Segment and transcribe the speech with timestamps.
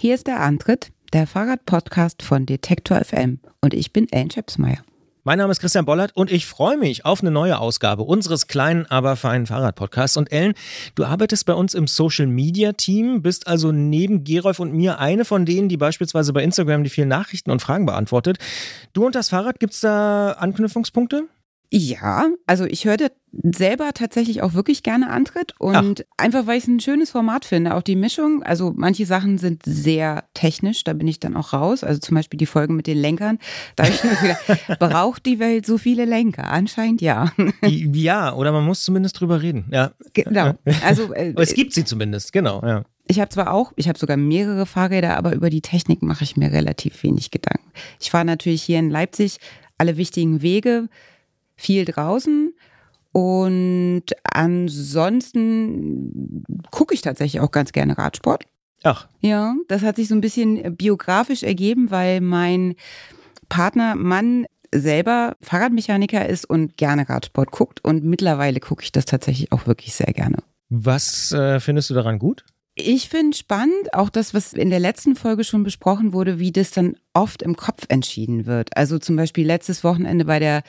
[0.00, 4.78] Hier ist der Antritt, der Fahrradpodcast von Detektor FM und ich bin Ellen Schepsmeier.
[5.24, 8.86] Mein Name ist Christian Bollert und ich freue mich auf eine neue Ausgabe unseres kleinen,
[8.86, 10.16] aber feinen Fahrradpodcasts.
[10.16, 10.54] Und Ellen,
[10.94, 15.24] du arbeitest bei uns im Social Media Team, bist also neben Gerolf und mir eine
[15.24, 18.38] von denen, die beispielsweise bei Instagram die vielen Nachrichten und Fragen beantwortet.
[18.92, 21.24] Du und das Fahrrad, gibt es da Anknüpfungspunkte?
[21.70, 26.22] Ja, also ich hörte selber tatsächlich auch wirklich gerne Antritt und Ach.
[26.24, 27.74] einfach, weil ich es ein schönes Format finde.
[27.74, 31.84] Auch die Mischung, also manche Sachen sind sehr technisch, da bin ich dann auch raus.
[31.84, 33.38] Also zum Beispiel die Folgen mit den Lenkern.
[33.76, 36.50] Da habe ich mir gedacht, braucht die Welt so viele Lenker?
[36.50, 37.32] Anscheinend ja.
[37.62, 39.66] Ja, oder man muss zumindest drüber reden.
[39.70, 39.92] Ja.
[40.14, 40.54] Genau.
[40.82, 42.62] Also, äh, es gibt sie zumindest, genau.
[42.64, 42.84] Ja.
[43.08, 46.36] Ich habe zwar auch, ich habe sogar mehrere Fahrräder, aber über die Technik mache ich
[46.36, 47.70] mir relativ wenig Gedanken.
[48.00, 49.38] Ich fahre natürlich hier in Leipzig
[49.76, 50.88] alle wichtigen Wege
[51.58, 52.54] viel draußen.
[53.12, 55.64] Und ansonsten
[56.70, 58.44] gucke ich tatsächlich auch ganz gerne Radsport.
[58.84, 59.08] Ach.
[59.20, 62.76] Ja, das hat sich so ein bisschen biografisch ergeben, weil mein
[63.48, 67.84] Partner, Mann, selber Fahrradmechaniker ist und gerne Radsport guckt.
[67.84, 70.36] Und mittlerweile gucke ich das tatsächlich auch wirklich sehr gerne.
[70.68, 72.44] Was äh, findest du daran gut?
[72.74, 76.70] Ich finde spannend, auch das, was in der letzten Folge schon besprochen wurde, wie das
[76.70, 78.76] dann oft im Kopf entschieden wird.
[78.76, 80.62] Also zum Beispiel letztes Wochenende bei der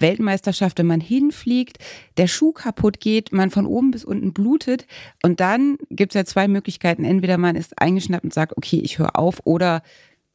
[0.00, 1.78] Weltmeisterschaft, wenn man hinfliegt,
[2.16, 4.86] der Schuh kaputt geht, man von oben bis unten blutet
[5.22, 7.04] und dann gibt es ja zwei Möglichkeiten.
[7.04, 9.82] Entweder man ist eingeschnappt und sagt, okay, ich höre auf oder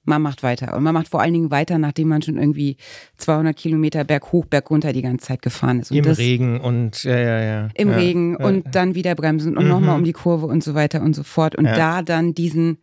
[0.05, 0.75] man macht weiter.
[0.75, 2.77] Und man macht vor allen Dingen weiter, nachdem man schon irgendwie
[3.17, 5.91] 200 Kilometer berg hoch, berg runter die ganze Zeit gefahren ist.
[5.91, 7.69] Und Im Regen und ja, ja, ja.
[7.73, 9.69] Im ja, Regen ja, und dann wieder bremsen und mhm.
[9.69, 11.55] nochmal um die Kurve und so weiter und so fort.
[11.55, 12.79] Und da dann diesen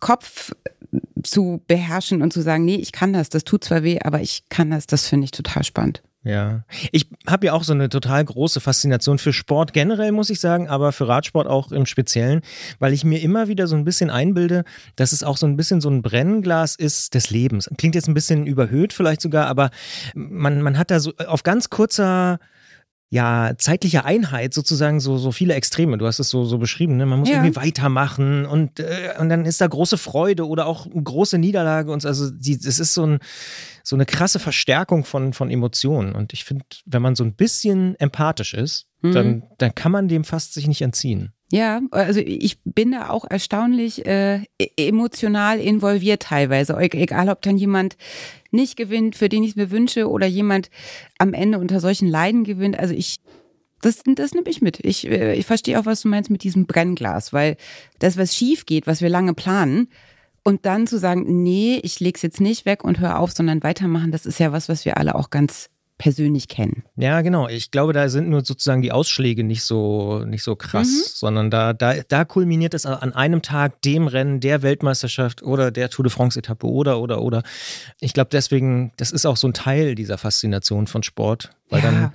[0.00, 0.52] Kopf
[1.22, 4.44] zu beherrschen und zu sagen, nee, ich kann das, das tut zwar weh, aber ich
[4.48, 6.02] kann das, das finde ich total spannend.
[6.24, 10.38] Ja, ich habe ja auch so eine total große Faszination für Sport generell, muss ich
[10.38, 12.42] sagen, aber für Radsport auch im Speziellen,
[12.78, 14.62] weil ich mir immer wieder so ein bisschen einbilde,
[14.94, 17.68] dass es auch so ein bisschen so ein Brennglas ist des Lebens.
[17.76, 19.70] Klingt jetzt ein bisschen überhöht vielleicht sogar, aber
[20.14, 22.38] man, man hat da so auf ganz kurzer
[23.12, 25.98] ja, zeitliche Einheit sozusagen so, so viele Extreme.
[25.98, 27.04] Du hast es so, so beschrieben, ne?
[27.04, 27.44] Man muss ja.
[27.44, 32.06] irgendwie weitermachen und, äh, und dann ist da große Freude oder auch große Niederlage und
[32.06, 33.18] also die, das ist so, ein,
[33.82, 36.14] so eine krasse Verstärkung von, von Emotionen.
[36.14, 39.12] Und ich finde, wenn man so ein bisschen empathisch ist, mhm.
[39.12, 41.32] dann, dann kann man dem fast sich nicht entziehen.
[41.52, 46.72] Ja, also ich bin da auch erstaunlich äh, e-, emotional involviert teilweise.
[46.80, 47.98] E-, egal, ob dann jemand
[48.50, 50.70] nicht gewinnt, für den ich es mir wünsche, oder jemand
[51.18, 52.78] am Ende unter solchen Leiden gewinnt.
[52.78, 53.20] Also ich,
[53.82, 54.80] das, das nehme ich mit.
[54.82, 57.58] Ich, äh, ich verstehe auch, was du meinst mit diesem Brennglas, weil
[57.98, 59.88] das, was schief geht, was wir lange planen,
[60.44, 64.12] und dann zu sagen, nee, ich leg's jetzt nicht weg und hör auf, sondern weitermachen,
[64.12, 66.82] das ist ja was, was wir alle auch ganz persönlich kennen.
[66.96, 67.46] Ja, genau.
[67.46, 71.02] Ich glaube, da sind nur sozusagen die Ausschläge nicht so, nicht so krass, mhm.
[71.06, 75.90] sondern da, da, da kulminiert es an einem Tag, dem Rennen, der Weltmeisterschaft oder der
[75.90, 77.44] Tour de France-Etappe oder, oder, oder.
[78.00, 81.90] Ich glaube, deswegen, das ist auch so ein Teil dieser Faszination von Sport, weil ja.
[81.90, 82.12] dann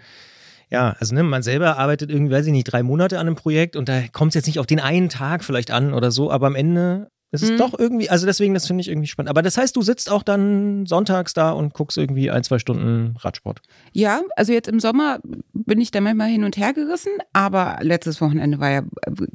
[0.69, 3.77] ja, also ne, man selber arbeitet irgendwie, weiß ich nicht, drei Monate an einem Projekt
[3.77, 6.47] und da kommt es jetzt nicht auf den einen Tag vielleicht an oder so, aber
[6.47, 7.57] am Ende es ist mhm.
[7.57, 9.29] doch irgendwie, also deswegen, das finde ich irgendwie spannend.
[9.29, 13.15] Aber das heißt, du sitzt auch dann sonntags da und guckst irgendwie ein, zwei Stunden
[13.19, 13.61] Radsport.
[13.91, 15.19] Ja, also jetzt im Sommer
[15.53, 18.81] bin ich da manchmal hin und her gerissen, aber letztes Wochenende war ja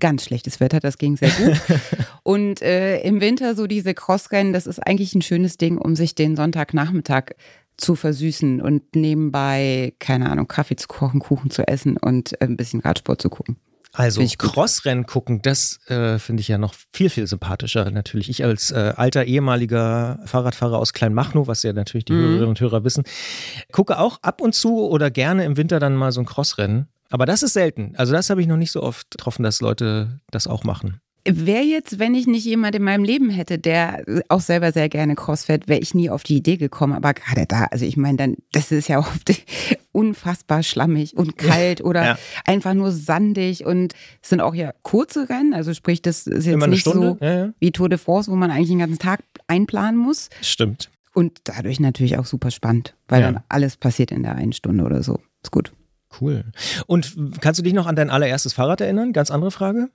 [0.00, 1.60] ganz schlechtes Wetter, das ging sehr gut.
[2.22, 6.14] und äh, im Winter so diese Crossrennen, das ist eigentlich ein schönes Ding, um sich
[6.14, 7.32] den Sonntagnachmittag
[7.76, 12.80] zu versüßen und nebenbei, keine Ahnung, Kaffee zu kochen, Kuchen zu essen und ein bisschen
[12.80, 13.56] Radsport zu gucken.
[13.94, 18.30] Also Crossrennen gucken, das äh, finde ich ja noch viel, viel sympathischer natürlich.
[18.30, 22.20] Ich als äh, alter ehemaliger Fahrradfahrer aus Kleinmachnow, was ja natürlich die mhm.
[22.20, 23.04] Hörerinnen und Hörer wissen,
[23.70, 26.88] gucke auch ab und zu oder gerne im Winter dann mal so ein Crossrennen.
[27.10, 27.92] Aber das ist selten.
[27.96, 31.00] Also das habe ich noch nicht so oft getroffen, dass Leute das auch machen.
[31.24, 35.14] Wäre jetzt, wenn ich nicht jemand in meinem Leben hätte, der auch selber sehr gerne
[35.14, 36.94] Crossfit, wäre ich nie auf die Idee gekommen.
[36.94, 39.30] Aber gerade da, also ich meine, dann, das ist ja oft
[39.92, 42.18] unfassbar schlammig und kalt ja, oder ja.
[42.44, 45.54] einfach nur sandig und es sind auch ja kurze Rennen.
[45.54, 47.16] Also sprich, das ist jetzt nicht Stunde.
[47.20, 50.28] so ja, wie Tour de France, wo man eigentlich den ganzen Tag einplanen muss.
[50.40, 50.90] Stimmt.
[51.14, 55.02] Und dadurch natürlich auch super spannend, weil dann alles passiert in der einen Stunde oder
[55.02, 55.20] so.
[55.42, 55.72] Ist gut.
[56.20, 56.44] Cool.
[56.86, 59.12] Und kannst du dich noch an dein allererstes Fahrrad erinnern?
[59.12, 59.90] Ganz andere Frage.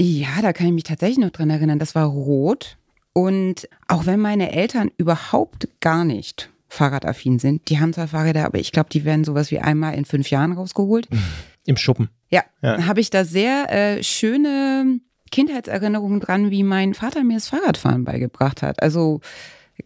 [0.00, 1.78] Ja, da kann ich mich tatsächlich noch dran erinnern.
[1.78, 2.76] Das war rot.
[3.12, 8.58] Und auch wenn meine Eltern überhaupt gar nicht fahrradaffin sind, die haben zwar Fahrräder, aber
[8.58, 11.08] ich glaube, die werden sowas wie einmal in fünf Jahren rausgeholt.
[11.66, 12.08] Im Schuppen.
[12.30, 12.86] Ja, ja.
[12.86, 15.00] habe ich da sehr äh, schöne
[15.30, 18.82] Kindheitserinnerungen dran, wie mein Vater mir das Fahrradfahren beigebracht hat.
[18.82, 19.20] Also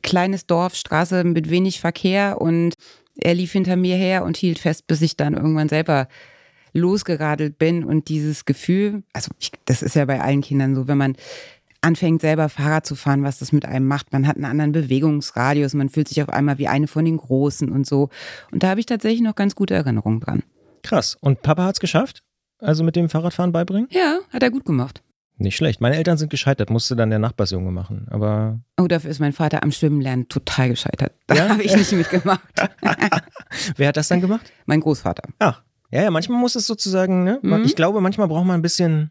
[0.03, 2.75] kleines Dorf, Straße mit wenig Verkehr und
[3.17, 6.08] er lief hinter mir her und hielt fest, bis ich dann irgendwann selber
[6.76, 10.99] losgeradelt bin und dieses Gefühl, also ich, das ist ja bei allen Kindern so, wenn
[10.99, 11.17] man
[11.81, 14.12] anfängt selber Fahrrad zu fahren, was das mit einem macht.
[14.12, 17.70] Man hat einen anderen Bewegungsradius, man fühlt sich auf einmal wie eine von den Großen
[17.70, 18.08] und so.
[18.50, 20.43] Und da habe ich tatsächlich noch ganz gute Erinnerungen dran.
[20.82, 21.17] Krass.
[21.20, 22.23] Und Papa hat es geschafft?
[22.58, 23.88] Also mit dem Fahrradfahren beibringen?
[23.90, 25.02] Ja, hat er gut gemacht.
[25.38, 25.82] Nicht schlecht.
[25.82, 28.06] Meine Eltern sind gescheitert, musste dann der Nachbarsjunge machen.
[28.11, 31.12] Aber Oh, dafür ist mein Vater am Schwimmenlernen total gescheitert.
[31.26, 31.49] Da ja?
[31.50, 32.40] habe ich nicht mitgemacht.
[33.76, 34.50] Wer hat das dann gemacht?
[34.64, 35.29] Mein Großvater.
[35.38, 37.38] Ach, ja, ja, manchmal muss es sozusagen, ne?
[37.42, 37.64] Mhm.
[37.64, 39.10] Ich glaube, manchmal braucht man ein bisschen,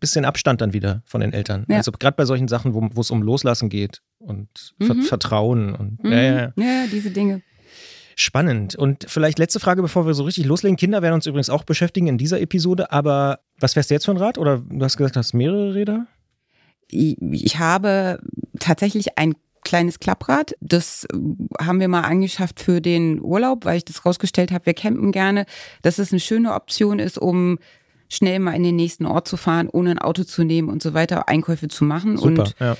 [0.00, 1.64] bisschen Abstand dann wieder von den Eltern.
[1.68, 1.78] Ja.
[1.78, 5.02] Also gerade bei solchen Sachen, wo es um Loslassen geht und mhm.
[5.02, 6.12] Vertrauen und mhm.
[6.12, 6.52] ja, ja.
[6.56, 7.42] ja, diese Dinge.
[8.16, 8.74] Spannend.
[8.74, 10.76] Und vielleicht letzte Frage, bevor wir so richtig loslegen.
[10.76, 12.92] Kinder werden uns übrigens auch beschäftigen in dieser Episode.
[12.92, 14.36] Aber was fährst du jetzt für ein Rad?
[14.36, 16.06] Oder du hast gesagt, du hast mehrere Räder?
[16.88, 18.18] Ich habe
[18.58, 20.54] tatsächlich ein kleines Klapprad.
[20.60, 21.06] Das
[21.60, 25.46] haben wir mal angeschafft für den Urlaub, weil ich das rausgestellt habe, wir campen gerne,
[25.82, 27.58] dass es eine schöne Option ist, um
[28.08, 30.94] schnell mal in den nächsten Ort zu fahren, ohne ein Auto zu nehmen und so
[30.94, 32.16] weiter, Einkäufe zu machen.
[32.16, 32.76] Super, und ja.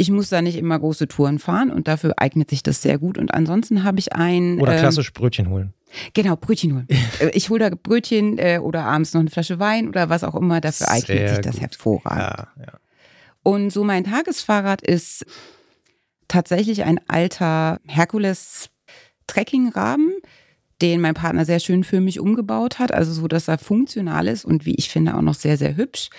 [0.00, 3.18] Ich muss da nicht immer große Touren fahren und dafür eignet sich das sehr gut.
[3.18, 4.60] Und ansonsten habe ich ein.
[4.60, 5.74] Oder ähm, klassisch Brötchen holen.
[6.14, 6.86] Genau, Brötchen holen.
[7.18, 10.36] Äh, ich hole da Brötchen äh, oder abends noch eine Flasche Wein oder was auch
[10.36, 10.60] immer.
[10.60, 11.62] Dafür eignet sehr sich das gut.
[11.62, 12.46] hervorragend.
[12.58, 12.72] Ja, ja.
[13.42, 15.26] Und so mein Tagesfahrrad ist
[16.28, 18.70] tatsächlich ein alter Herkules
[19.26, 20.12] Trekkingrahmen,
[20.80, 22.92] den mein Partner sehr schön für mich umgebaut hat.
[22.92, 26.10] Also so, dass er funktional ist und wie ich finde auch noch sehr, sehr hübsch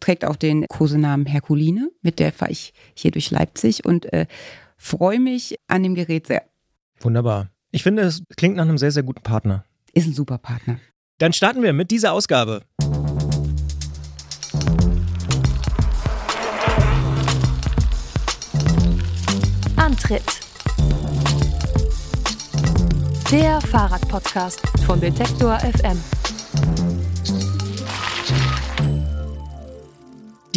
[0.00, 1.90] trägt auch den Kosenamen Herkuline.
[2.02, 4.26] Mit der fahre ich hier durch Leipzig und äh,
[4.76, 6.44] freue mich an dem Gerät sehr.
[7.00, 7.50] Wunderbar.
[7.70, 9.64] Ich finde, es klingt nach einem sehr, sehr guten Partner.
[9.92, 10.78] Ist ein super Partner.
[11.18, 12.62] Dann starten wir mit dieser Ausgabe.
[20.08, 20.40] Antritt.
[23.30, 26.17] Der Fahrradpodcast von Detektor FM.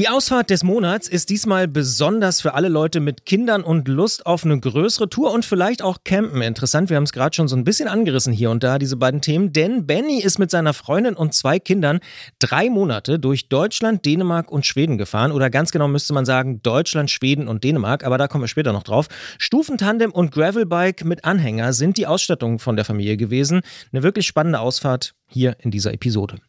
[0.01, 4.43] Die Ausfahrt des Monats ist diesmal besonders für alle Leute mit Kindern und Lust auf
[4.43, 6.41] eine größere Tour und vielleicht auch Campen.
[6.41, 9.21] Interessant, wir haben es gerade schon so ein bisschen angerissen hier und da, diese beiden
[9.21, 11.99] Themen, denn Benny ist mit seiner Freundin und zwei Kindern
[12.39, 15.31] drei Monate durch Deutschland, Dänemark und Schweden gefahren.
[15.31, 18.73] Oder ganz genau müsste man sagen Deutschland, Schweden und Dänemark, aber da kommen wir später
[18.73, 19.05] noch drauf.
[19.37, 23.61] Stufentandem und Gravelbike mit Anhänger sind die Ausstattung von der Familie gewesen.
[23.93, 26.39] Eine wirklich spannende Ausfahrt hier in dieser Episode.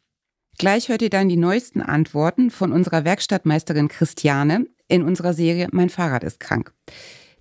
[0.63, 5.91] Gleich hört ihr dann die neuesten Antworten von unserer Werkstattmeisterin Christiane in unserer Serie Mein
[5.91, 6.73] Fahrrad ist krank.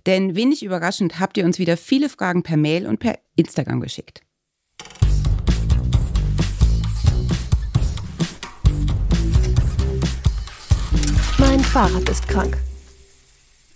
[0.06, 4.22] Denn wenig überraschend habt ihr uns wieder viele Fragen per Mail und per Instagram geschickt.
[11.38, 12.58] Mein Fahrrad ist krank.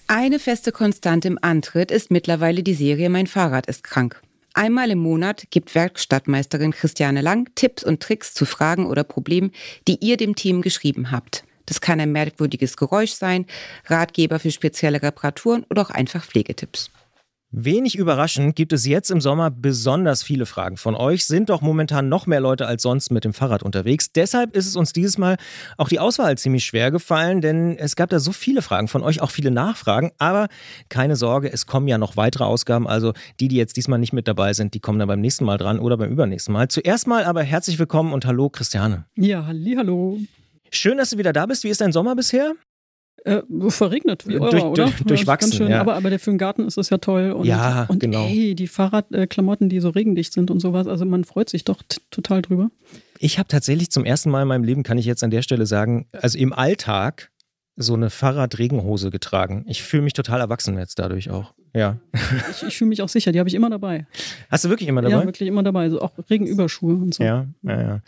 [0.09, 4.21] Eine feste Konstante im Antritt ist mittlerweile die Serie Mein Fahrrad ist krank.
[4.59, 9.53] Einmal im Monat gibt Werkstattmeisterin Christiane Lang Tipps und Tricks zu Fragen oder Problemen,
[9.87, 11.45] die ihr dem Team geschrieben habt.
[11.67, 13.45] Das kann ein merkwürdiges Geräusch sein,
[13.85, 16.91] Ratgeber für spezielle Reparaturen oder auch einfach Pflegetipps.
[17.53, 21.27] Wenig überraschend gibt es jetzt im Sommer besonders viele Fragen von euch.
[21.27, 24.11] Sind doch momentan noch mehr Leute als sonst mit dem Fahrrad unterwegs.
[24.13, 25.37] Deshalb ist es uns dieses Mal
[25.77, 29.23] auch die Auswahl ziemlich schwer gefallen, denn es gab da so viele Fragen von euch,
[29.23, 30.11] auch viele Nachfragen.
[30.19, 30.49] Aber
[30.89, 32.89] keine Sorge, es kommen ja noch weitere Ausgaben.
[32.89, 35.57] Also die, die jetzt diesmal nicht mit dabei sind, die kommen dann beim nächsten Mal
[35.57, 36.67] dran oder beim übernächsten Mal.
[36.67, 39.07] Zuerst mal aber herzlich willkommen und hallo Christiane.
[39.15, 40.19] Ja, hallo.
[40.73, 41.63] Schön, dass du wieder da bist.
[41.63, 42.55] Wie ist dein Sommer bisher?
[43.27, 44.85] Äh, verregnet, wie eurer, durch, oder?
[44.85, 45.81] Durch, durchwachsen, schön, ja.
[45.81, 47.33] aber, aber der für den Garten ist das ja toll.
[47.33, 48.25] Und, ja, und genau.
[48.25, 52.43] ey, die Fahrradklamotten, die so regendicht sind und sowas, also man freut sich doch total
[52.43, 52.71] drüber.
[53.19, 55.67] Ich habe tatsächlich zum ersten Mal in meinem Leben, kann ich jetzt an der Stelle
[55.67, 57.33] sagen, also im Alltag
[57.75, 59.65] so eine Fahrradregenhose getragen.
[59.67, 61.53] Ich fühle mich total erwachsen jetzt dadurch auch.
[61.75, 61.99] Ja.
[62.51, 64.07] Ich, ich fühle mich auch sicher, die habe ich immer dabei.
[64.51, 65.17] Hast du wirklich immer dabei?
[65.17, 65.83] Ja, wirklich immer dabei.
[65.83, 67.25] Also auch Regenüberschuhe und so.
[67.25, 68.01] Ja, ja, ja.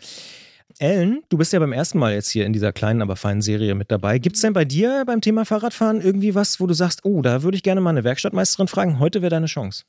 [0.81, 3.75] Ellen, du bist ja beim ersten Mal jetzt hier in dieser kleinen, aber feinen Serie
[3.75, 4.17] mit dabei.
[4.17, 7.43] Gibt es denn bei dir beim Thema Fahrradfahren irgendwie was, wo du sagst, oh, da
[7.43, 9.83] würde ich gerne mal eine Werkstattmeisterin fragen, heute wäre deine Chance?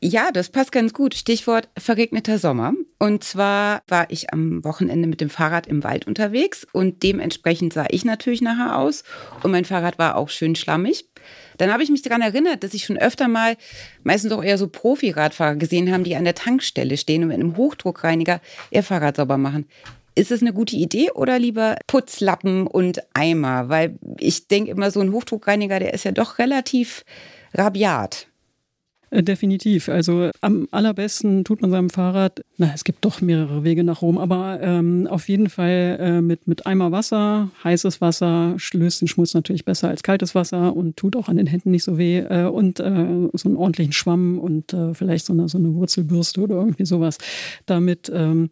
[0.00, 1.14] Ja, das passt ganz gut.
[1.14, 2.72] Stichwort verregneter Sommer.
[2.98, 7.86] Und zwar war ich am Wochenende mit dem Fahrrad im Wald unterwegs und dementsprechend sah
[7.88, 9.04] ich natürlich nachher aus
[9.44, 11.04] und mein Fahrrad war auch schön schlammig.
[11.58, 13.56] Dann habe ich mich daran erinnert, dass ich schon öfter mal,
[14.02, 17.56] meistens auch eher so Profi-Radfahrer gesehen haben, die an der Tankstelle stehen und mit einem
[17.56, 18.40] Hochdruckreiniger
[18.72, 19.66] ihr Fahrrad sauber machen.
[20.14, 23.68] Ist es eine gute Idee oder lieber Putzlappen und Eimer?
[23.68, 27.04] Weil ich denke immer, so ein Hochdruckreiniger, der ist ja doch relativ
[27.54, 28.28] rabiat.
[29.12, 29.90] Äh, definitiv.
[29.90, 34.16] Also am allerbesten tut man seinem Fahrrad, na, es gibt doch mehrere Wege nach Rom,
[34.16, 39.34] aber ähm, auf jeden Fall äh, mit, mit Eimer Wasser, heißes Wasser, löst den Schmutz
[39.34, 42.20] natürlich besser als kaltes Wasser und tut auch an den Händen nicht so weh.
[42.20, 46.40] Äh, und äh, so einen ordentlichen Schwamm und äh, vielleicht so eine, so eine Wurzelbürste
[46.40, 47.18] oder irgendwie sowas.
[47.66, 48.48] Damit ähm,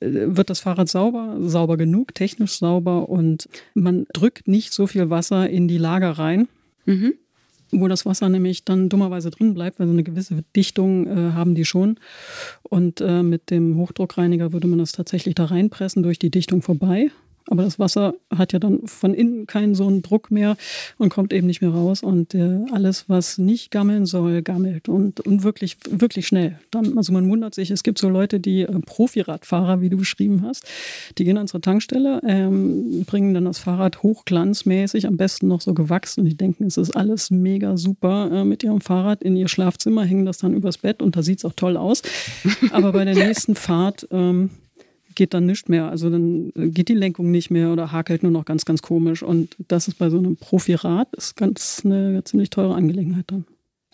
[0.00, 5.08] äh, wird das Fahrrad sauber, sauber genug, technisch sauber und man drückt nicht so viel
[5.08, 6.48] Wasser in die Lager rein.
[6.84, 7.14] Mhm
[7.80, 11.54] wo das Wasser nämlich dann dummerweise drin bleibt, weil so eine gewisse Dichtung äh, haben
[11.54, 11.98] die schon.
[12.62, 17.10] Und äh, mit dem Hochdruckreiniger würde man das tatsächlich da reinpressen durch die Dichtung vorbei.
[17.48, 20.56] Aber das Wasser hat ja dann von innen keinen so einen Druck mehr
[20.96, 22.02] und kommt eben nicht mehr raus.
[22.02, 24.88] Und äh, alles, was nicht gammeln soll, gammelt.
[24.88, 26.58] Und, und wirklich, wirklich schnell.
[26.70, 30.42] Dann, also man wundert sich, es gibt so Leute, die äh, Profiradfahrer, wie du beschrieben
[30.42, 30.66] hast,
[31.18, 35.74] die gehen an unsere Tankstelle, ähm, bringen dann das Fahrrad hochglanzmäßig, am besten noch so
[35.74, 36.20] gewachsen.
[36.20, 40.04] Und die denken, es ist alles mega super äh, mit ihrem Fahrrad in ihr Schlafzimmer,
[40.04, 42.02] hängen das dann übers Bett und da sieht es auch toll aus.
[42.72, 44.50] Aber bei der nächsten Fahrt ähm,
[45.14, 45.88] geht dann nicht mehr.
[45.90, 49.22] Also dann geht die Lenkung nicht mehr oder hakelt nur noch ganz, ganz komisch.
[49.22, 53.44] Und das ist bei so einem Profirad ist ganz eine ziemlich teure Angelegenheit dann.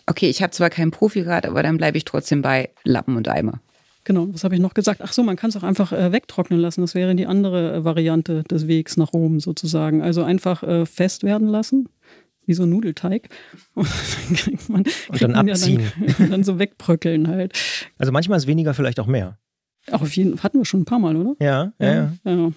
[0.07, 3.61] Okay, ich habe zwar kein Profirad, aber dann bleibe ich trotzdem bei Lappen und Eimer.
[4.03, 5.01] Genau, was habe ich noch gesagt?
[5.03, 6.81] Ach so, man kann es auch einfach äh, wegtrocknen lassen.
[6.81, 10.01] Das wäre die andere äh, Variante des Wegs nach Rom sozusagen.
[10.01, 11.87] Also einfach äh, fest werden lassen,
[12.47, 13.29] wie so ein Nudelteig.
[13.75, 15.81] Und dann, kriegt man, und dann abziehen.
[15.81, 17.53] Ja dann, dann so wegbröckeln halt.
[17.99, 19.37] Also manchmal ist weniger vielleicht auch mehr.
[19.91, 21.35] Auch auf jeden Fall hatten wir schon ein paar Mal, oder?
[21.39, 22.31] Ja, ja, ja.
[22.31, 22.51] ja.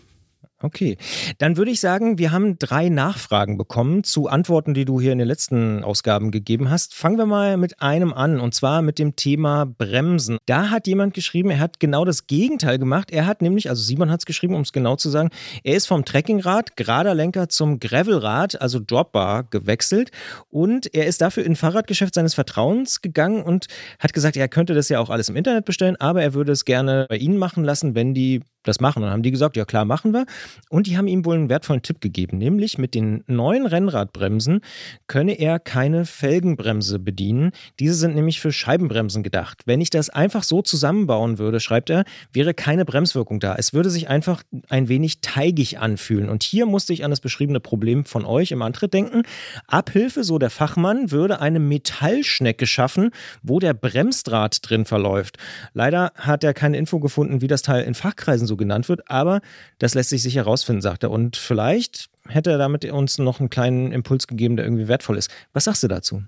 [0.64, 0.97] Okay,
[1.37, 5.18] dann würde ich sagen, wir haben drei Nachfragen bekommen zu Antworten, die du hier in
[5.18, 6.94] den letzten Ausgaben gegeben hast.
[6.94, 10.38] Fangen wir mal mit einem an und zwar mit dem Thema Bremsen.
[10.47, 13.11] Da hat jemand geschrieben, er hat genau das Gegenteil gemacht.
[13.11, 15.28] Er hat nämlich, also Simon hat es geschrieben, um es genau zu sagen,
[15.64, 20.12] er ist vom Trekkingrad, gerader Lenker zum Gravelrad, also Dropbar, gewechselt
[20.49, 23.66] und er ist dafür in Fahrradgeschäft seines Vertrauens gegangen und
[23.99, 26.64] hat gesagt, er könnte das ja auch alles im Internet bestellen, aber er würde es
[26.64, 28.99] gerne bei Ihnen machen lassen, wenn die das machen.
[28.99, 30.26] Und dann haben die gesagt, ja klar, machen wir.
[30.68, 34.61] Und die haben ihm wohl einen wertvollen Tipp gegeben, nämlich mit den neuen Rennradbremsen
[35.06, 37.52] könne er keine Felgenbremse bedienen.
[37.78, 39.62] Diese sind nämlich für Scheibenbremsen gedacht.
[39.66, 43.54] Wenn ich das einfach so zusammenbauen würde, schreibt er, wäre keine Bremswirkung da.
[43.56, 46.28] Es würde sich einfach ein wenig teigig anfühlen.
[46.28, 49.23] Und hier musste ich an das beschriebene Problem von euch im Antritt denken.
[49.66, 53.11] Abhilfe, so der Fachmann, würde eine Metallschnecke schaffen,
[53.42, 55.38] wo der Bremsdraht drin verläuft.
[55.73, 59.11] Leider hat er keine Info gefunden, wie das Teil in Fachkreisen so so genannt wird.
[59.11, 59.40] Aber
[59.78, 61.11] das lässt sich sicher herausfinden, sagt er.
[61.11, 65.30] Und vielleicht hätte er damit uns noch einen kleinen Impuls gegeben, der irgendwie wertvoll ist.
[65.52, 66.23] Was sagst du dazu?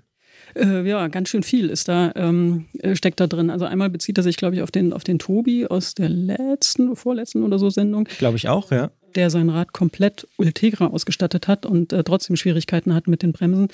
[0.55, 3.49] Äh, ja, ganz schön viel ist da, ähm, äh, steckt da drin.
[3.49, 6.95] Also einmal bezieht er sich, glaube ich, auf den, auf den Tobi aus der letzten,
[6.95, 8.07] vorletzten oder so Sendung.
[8.17, 8.91] Glaube ich auch, ja.
[9.15, 13.67] Der sein Rad komplett Ultegra ausgestattet hat und äh, trotzdem Schwierigkeiten hat mit den Bremsen.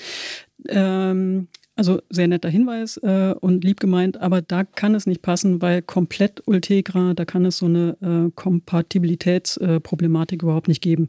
[0.68, 5.60] Ähm, also sehr netter Hinweis äh, und lieb gemeint, aber da kann es nicht passen,
[5.60, 11.08] weil komplett Ultegra, da kann es so eine äh, Kompatibilitätsproblematik äh, überhaupt nicht geben.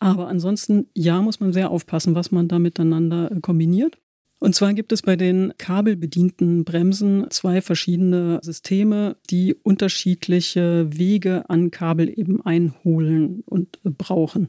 [0.00, 3.98] Aber ansonsten, ja, muss man sehr aufpassen, was man da miteinander äh, kombiniert.
[4.38, 11.70] Und zwar gibt es bei den kabelbedienten Bremsen zwei verschiedene Systeme, die unterschiedliche Wege an
[11.70, 14.48] Kabel eben einholen und äh, brauchen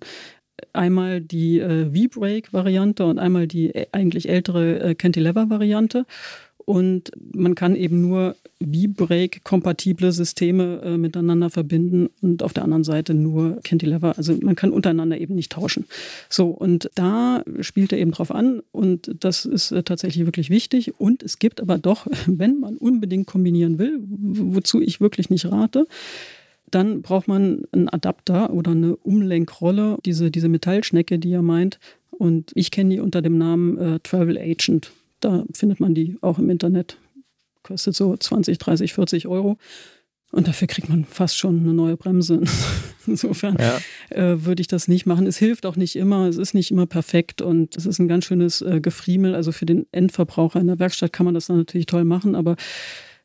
[0.73, 6.05] einmal die äh, V-Brake-Variante und einmal die äh, eigentlich ältere äh, Cantilever-Variante.
[6.65, 13.13] Und man kann eben nur V-Brake-kompatible Systeme äh, miteinander verbinden und auf der anderen Seite
[13.13, 14.17] nur Cantilever.
[14.17, 15.85] Also man kann untereinander eben nicht tauschen.
[16.29, 20.99] So, und da spielt er eben drauf an und das ist äh, tatsächlich wirklich wichtig.
[20.99, 25.85] Und es gibt aber doch, wenn man unbedingt kombinieren will, wozu ich wirklich nicht rate,
[26.73, 31.79] dann braucht man einen Adapter oder eine Umlenkrolle, diese, diese Metallschnecke, die er meint.
[32.11, 34.91] Und ich kenne die unter dem Namen äh, Travel Agent.
[35.19, 36.97] Da findet man die auch im Internet.
[37.63, 39.57] Kostet so 20, 30, 40 Euro.
[40.31, 42.41] Und dafür kriegt man fast schon eine neue Bremse.
[43.07, 43.79] Insofern ja.
[44.09, 45.27] äh, würde ich das nicht machen.
[45.27, 48.25] Es hilft auch nicht immer, es ist nicht immer perfekt und es ist ein ganz
[48.25, 49.35] schönes äh, Gefriemel.
[49.35, 52.55] Also für den Endverbraucher in der Werkstatt kann man das dann natürlich toll machen, aber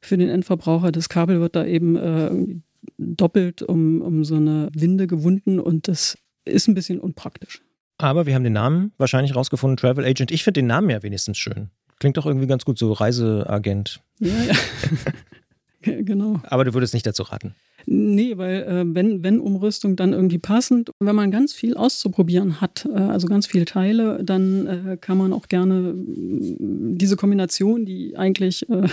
[0.00, 2.30] für den Endverbraucher, das Kabel wird da eben äh,
[2.96, 7.62] doppelt um, um so eine Winde gewunden und das ist ein bisschen unpraktisch.
[7.98, 10.30] Aber wir haben den Namen wahrscheinlich rausgefunden, Travel Agent.
[10.30, 11.70] Ich finde den Namen ja wenigstens schön.
[11.98, 14.00] Klingt doch irgendwie ganz gut, so Reiseagent.
[14.20, 14.54] Ja, ja.
[16.02, 16.40] genau.
[16.44, 17.54] Aber du würdest nicht dazu raten.
[17.86, 22.86] Nee, weil äh, wenn, wenn Umrüstung dann irgendwie passend, wenn man ganz viel auszuprobieren hat,
[22.86, 28.68] äh, also ganz viele Teile, dann äh, kann man auch gerne diese Kombination, die eigentlich
[28.68, 28.88] äh,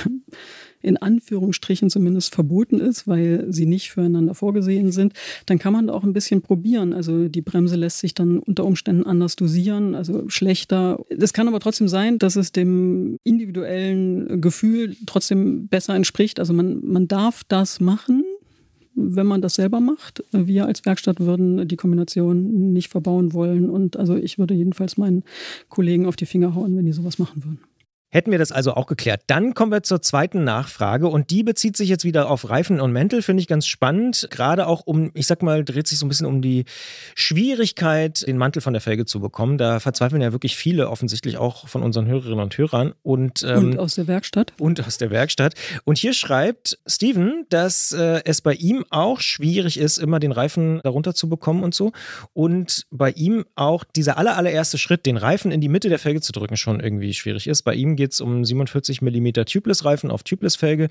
[0.82, 5.13] in Anführungsstrichen zumindest verboten ist, weil sie nicht füreinander vorgesehen sind,
[5.46, 6.94] dann kann man auch ein bisschen probieren.
[6.94, 11.03] Also die Bremse lässt sich dann unter Umständen anders dosieren, also schlechter.
[11.10, 16.39] Es kann aber trotzdem sein, dass es dem individuellen Gefühl trotzdem besser entspricht.
[16.39, 18.24] Also man, man darf das machen,
[18.96, 20.24] wenn man das selber macht.
[20.32, 23.70] Wir als Werkstatt würden die Kombination nicht verbauen wollen.
[23.70, 25.24] Und also ich würde jedenfalls meinen
[25.70, 27.60] Kollegen auf die Finger hauen, wenn die sowas machen würden.
[28.09, 29.24] Hätten wir das also auch geklärt.
[29.27, 32.93] Dann kommen wir zur zweiten Nachfrage und die bezieht sich jetzt wieder auf Reifen und
[32.93, 34.27] Mäntel, finde ich ganz spannend.
[34.31, 36.63] Gerade auch um, ich sag mal, dreht sich so ein bisschen um die
[37.15, 39.57] Schwierigkeit, den Mantel von der Felge zu bekommen.
[39.57, 42.93] Da verzweifeln ja wirklich viele, offensichtlich auch von unseren Hörerinnen und Hörern.
[43.03, 44.53] Und, ähm, und aus der Werkstatt.
[44.59, 45.55] Und aus der Werkstatt.
[45.83, 50.79] Und hier schreibt Steven, dass äh, es bei ihm auch schwierig ist, immer den Reifen
[50.83, 51.91] darunter zu bekommen und so.
[52.33, 56.21] Und bei ihm auch dieser aller, allererste Schritt, den Reifen in die Mitte der Felge
[56.21, 57.63] zu drücken, schon irgendwie schwierig ist.
[57.63, 60.90] Bei ihm geht es um 47 mm Tubeless-Reifen auf Tubeless-Felge,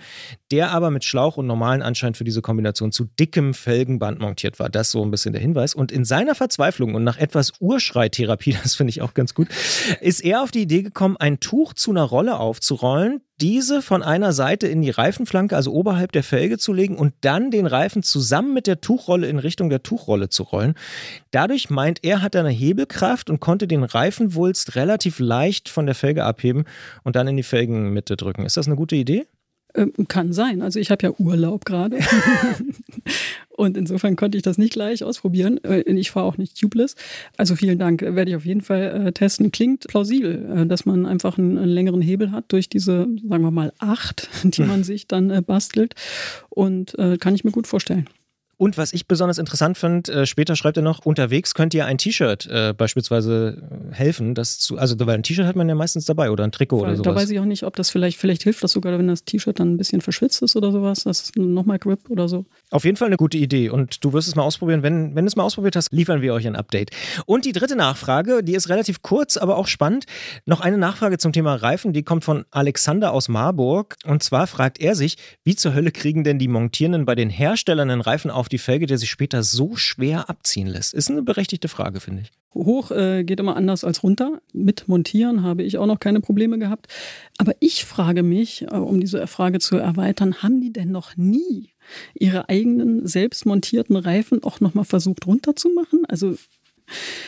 [0.51, 4.69] der aber mit Schlauch und normalen anscheinend für diese Kombination zu dickem Felgenband montiert war.
[4.69, 5.75] Das so ein bisschen der Hinweis.
[5.75, 9.49] Und in seiner Verzweiflung und nach etwas Urschreitherapie, das finde ich auch ganz gut,
[10.01, 14.33] ist er auf die Idee gekommen, ein Tuch zu einer Rolle aufzurollen, diese von einer
[14.33, 18.55] Seite in die Reifenflanke, also oberhalb der Felge zu legen und dann den Reifen zusammen
[18.55, 20.75] mit der Tuchrolle in Richtung der Tuchrolle zu rollen.
[21.33, 25.97] Dadurch meint er, hat er eine Hebelkraft und konnte den Reifenwulst relativ leicht von der
[25.97, 26.65] Felge abheben
[27.05, 28.45] und dann in die Felgenmitte drücken.
[28.45, 29.27] Ist das eine gute Idee?
[29.77, 30.63] Ähm, kann sein.
[30.63, 31.99] Also ich habe ja Urlaub gerade.
[33.49, 35.63] und insofern konnte ich das nicht gleich ausprobieren.
[35.65, 36.95] Äh, ich fahre auch nicht tubeless.
[37.37, 38.01] Also vielen Dank.
[38.03, 39.51] Werde ich auf jeden Fall äh, testen.
[39.51, 43.73] Klingt plausibel, äh, dass man einfach einen, längeren Hebel hat durch diese, sagen wir mal,
[43.79, 45.95] acht, die man sich dann bastelt.
[46.51, 48.09] Und kann ich mir gut vorstellen.
[48.65, 51.99] Und was ich besonders interessant fand, äh, später schreibt er noch, unterwegs könnt ihr ein
[51.99, 56.07] T-Shirt äh, beispielsweise äh, helfen, das zu, also weil ein T-Shirt hat man ja meistens
[56.07, 57.15] dabei oder ein Trikot Voll, oder sowas.
[57.15, 59.61] Da weiß ich auch nicht, ob das vielleicht, vielleicht hilft das sogar, wenn das T-Shirt
[59.61, 62.47] dann ein bisschen verschwitzt ist oder sowas, das ist nochmal Grip oder so.
[62.71, 64.83] Auf jeden Fall eine gute Idee und du wirst es mal ausprobieren.
[64.83, 66.89] Wenn, wenn du es mal ausprobiert hast, liefern wir euch ein Update.
[67.27, 70.07] Und die dritte Nachfrage, die ist relativ kurz, aber auch spannend.
[70.47, 73.97] Noch eine Nachfrage zum Thema Reifen, die kommt von Alexander aus Marburg.
[74.07, 77.91] Und zwar fragt er sich, wie zur Hölle kriegen denn die Montierenden bei den Herstellern
[77.91, 80.95] einen Reifen auf die Felge, der sich später so schwer abziehen lässt?
[80.95, 82.33] Ist eine berechtigte Frage, finde ich.
[82.55, 84.41] Hoch äh, geht immer anders als runter.
[84.53, 86.87] Mit Montieren habe ich auch noch keine Probleme gehabt.
[87.39, 91.71] Aber ich frage mich, äh, um diese Frage zu erweitern, haben die denn noch nie
[92.15, 96.05] ihre eigenen selbst montierten Reifen auch nochmal versucht runterzumachen?
[96.07, 96.37] Also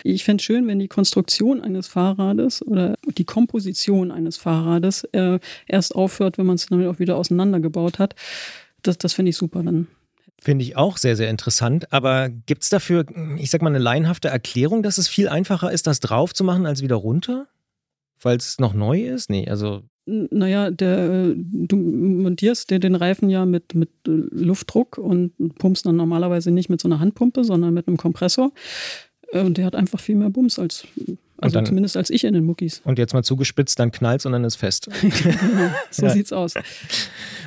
[0.04, 5.38] ich fände es schön, wenn die Konstruktion eines Fahrrades oder die Komposition eines Fahrrades äh,
[5.66, 8.14] erst aufhört, wenn man es dann auch wieder auseinandergebaut hat.
[8.82, 9.62] Das, das finde ich super.
[9.62, 9.86] Dann
[10.40, 11.92] Finde ich auch sehr, sehr interessant.
[11.92, 13.06] Aber gibt es dafür,
[13.38, 16.66] ich sag mal, eine laienhafte Erklärung, dass es viel einfacher ist, das drauf zu machen,
[16.66, 17.46] als wieder runter?
[18.20, 19.30] Weil es noch neu ist?
[19.30, 19.82] Nee, also.
[20.06, 26.52] Naja, der, du montierst dir den Reifen ja mit, mit Luftdruck und pumpst dann normalerweise
[26.52, 28.52] nicht mit so einer Handpumpe, sondern mit einem Kompressor.
[29.32, 30.86] Und der hat einfach viel mehr Bums als
[31.38, 32.80] also dann, zumindest als ich in den Muckis.
[32.84, 34.88] Und jetzt mal zugespitzt, dann knallt und dann ist fest.
[35.00, 36.12] genau, so ja.
[36.12, 36.54] sieht's aus.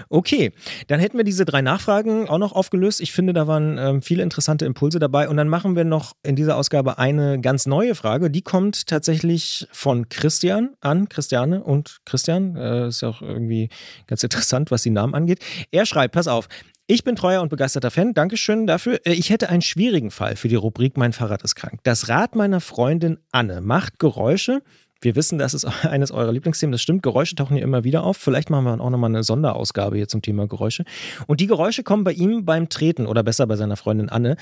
[0.09, 0.51] Okay,
[0.87, 3.01] dann hätten wir diese drei Nachfragen auch noch aufgelöst.
[3.01, 5.29] Ich finde, da waren ähm, viele interessante Impulse dabei.
[5.29, 8.29] Und dann machen wir noch in dieser Ausgabe eine ganz neue Frage.
[8.29, 12.55] Die kommt tatsächlich von Christian an, Christiane und Christian.
[12.55, 13.69] Äh, ist ja auch irgendwie
[14.07, 15.39] ganz interessant, was die Namen angeht.
[15.71, 16.47] Er schreibt, pass auf,
[16.91, 18.15] ich bin treuer und begeisterter Fan.
[18.15, 18.99] Dankeschön dafür.
[19.05, 21.79] Äh, ich hätte einen schwierigen Fall für die Rubrik Mein Fahrrad ist krank.
[21.83, 24.63] Das Rad meiner Freundin Anne macht Geräusche.
[24.99, 26.71] Wir wissen, das ist eines eurer Lieblingsthemen.
[26.71, 27.03] Das stimmt.
[27.03, 28.17] Geräusche tauchen hier immer wieder auf.
[28.17, 30.83] Vielleicht machen wir auch nochmal eine Sonderausgabe hier zum Thema Geräusche.
[31.27, 34.35] Und die Geräusche kommen bei ihm beim Treten oder besser bei seiner Freundin Anne.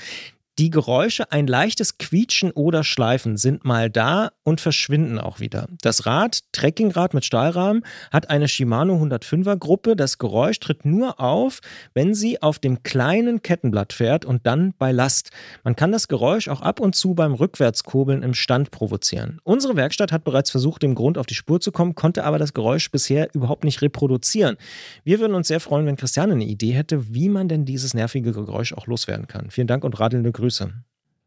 [0.58, 5.68] Die Geräusche, ein leichtes Quietschen oder Schleifen sind mal da und verschwinden auch wieder.
[5.82, 9.94] Das Rad, Trekkingrad mit Stahlrahmen, hat eine Shimano 105er Gruppe.
[9.94, 11.60] Das Geräusch tritt nur auf,
[11.94, 15.30] wenn sie auf dem kleinen Kettenblatt fährt und dann bei Last.
[15.62, 19.38] Man kann das Geräusch auch ab und zu beim Rückwärtskurbeln im Stand provozieren.
[19.44, 22.52] Unsere Werkstatt hat bereits versucht, dem Grund auf die Spur zu kommen, konnte aber das
[22.52, 24.56] Geräusch bisher überhaupt nicht reproduzieren.
[25.04, 28.32] Wir würden uns sehr freuen, wenn Christiane eine Idee hätte, wie man denn dieses nervige
[28.32, 29.52] Geräusch auch loswerden kann.
[29.52, 30.47] Vielen Dank und radelnde Grüße.
[30.48, 30.72] Grüße.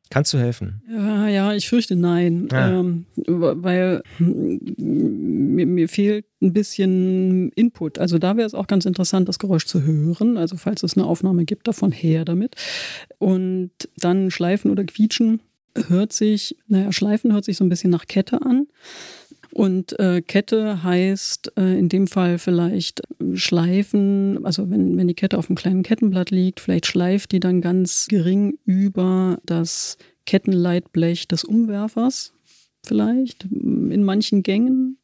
[0.09, 0.81] Kannst du helfen?
[0.89, 2.79] Ja, ja ich fürchte nein, ja.
[2.79, 7.99] ähm, weil mir, mir, fehlt ein bisschen Input.
[7.99, 10.37] Also da wäre es auch ganz interessant, das Geräusch zu hören.
[10.37, 12.55] Also falls es eine Aufnahme gibt, davon her damit.
[13.19, 15.39] Und dann Schleifen oder Quietschen
[15.87, 18.67] hört sich, naja, Schleifen hört sich so ein bisschen nach Kette an.
[19.53, 23.01] Und äh, Kette heißt äh, in dem Fall vielleicht
[23.33, 27.61] schleifen, also wenn, wenn die Kette auf einem kleinen Kettenblatt liegt, vielleicht schleift die dann
[27.61, 32.33] ganz gering über das Kettenleitblech des Umwerfers,
[32.83, 34.97] vielleicht in manchen Gängen.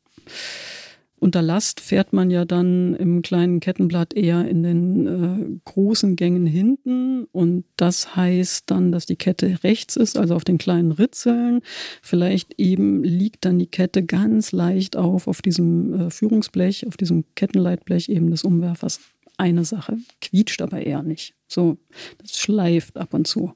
[1.20, 6.46] Unter Last fährt man ja dann im kleinen Kettenblatt eher in den äh, großen Gängen
[6.46, 11.62] hinten und das heißt dann, dass die Kette rechts ist, also auf den kleinen Ritzeln.
[12.04, 17.24] Vielleicht eben liegt dann die Kette ganz leicht auf auf diesem äh, Führungsblech, auf diesem
[17.34, 19.00] Kettenleitblech eben des Umwerfers.
[19.38, 21.34] Eine Sache, quietscht aber eher nicht.
[21.48, 21.78] So,
[22.20, 23.54] das schleift ab und zu.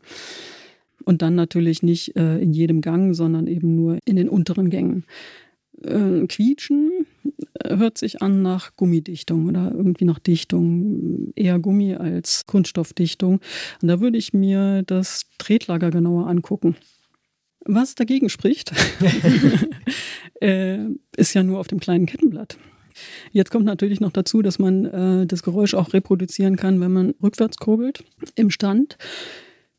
[1.04, 5.06] Und dann natürlich nicht äh, in jedem Gang, sondern eben nur in den unteren Gängen.
[5.84, 7.06] Äh, quietschen
[7.64, 13.40] hört sich an nach Gummidichtung oder irgendwie nach Dichtung, eher Gummi als Kunststoffdichtung.
[13.82, 16.76] Und da würde ich mir das Tretlager genauer angucken.
[17.64, 18.74] Was dagegen spricht,
[20.42, 20.80] äh,
[21.16, 22.58] ist ja nur auf dem kleinen Kettenblatt.
[23.32, 27.14] Jetzt kommt natürlich noch dazu, dass man äh, das Geräusch auch reproduzieren kann, wenn man
[27.22, 28.04] rückwärts kurbelt
[28.36, 28.98] im Stand.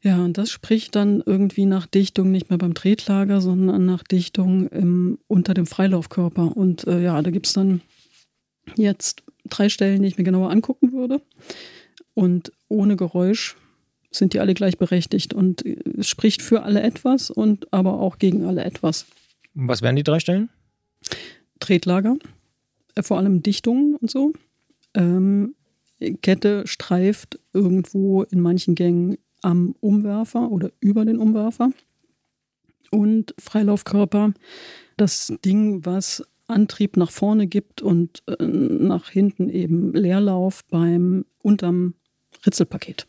[0.02, 4.66] Ja, und das spricht dann irgendwie nach Dichtung nicht mehr beim Tretlager, sondern nach Dichtung
[4.68, 6.56] im, unter dem Freilaufkörper.
[6.56, 7.82] Und äh, ja, da gibt es dann
[8.76, 11.22] jetzt drei Stellen, die ich mir genauer angucken würde.
[12.14, 13.56] Und ohne Geräusch
[14.10, 18.64] sind die alle gleichberechtigt und es spricht für alle etwas und aber auch gegen alle
[18.64, 19.06] etwas.
[19.54, 20.50] Was wären die drei Stellen?
[21.60, 22.16] Tretlager,
[22.96, 24.32] äh, vor allem Dichtungen und so.
[24.94, 25.54] Ähm,
[26.20, 31.70] Kette streift irgendwo in manchen Gängen am Umwerfer oder über den Umwerfer.
[32.90, 34.32] Und Freilaufkörper,
[34.96, 41.94] das Ding, was Antrieb nach vorne gibt und äh, nach hinten eben Leerlauf beim unterm
[42.44, 43.06] Ritzelpaket.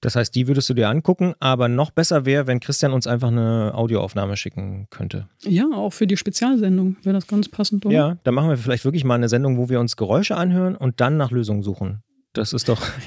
[0.00, 3.28] Das heißt, die würdest du dir angucken, aber noch besser wäre, wenn Christian uns einfach
[3.28, 5.28] eine Audioaufnahme schicken könnte.
[5.42, 7.84] Ja, auch für die Spezialsendung wäre das ganz passend.
[7.84, 7.94] Oder?
[7.94, 11.00] Ja, dann machen wir vielleicht wirklich mal eine Sendung, wo wir uns Geräusche anhören und
[11.00, 12.02] dann nach Lösungen suchen.
[12.32, 12.86] Das ist doch.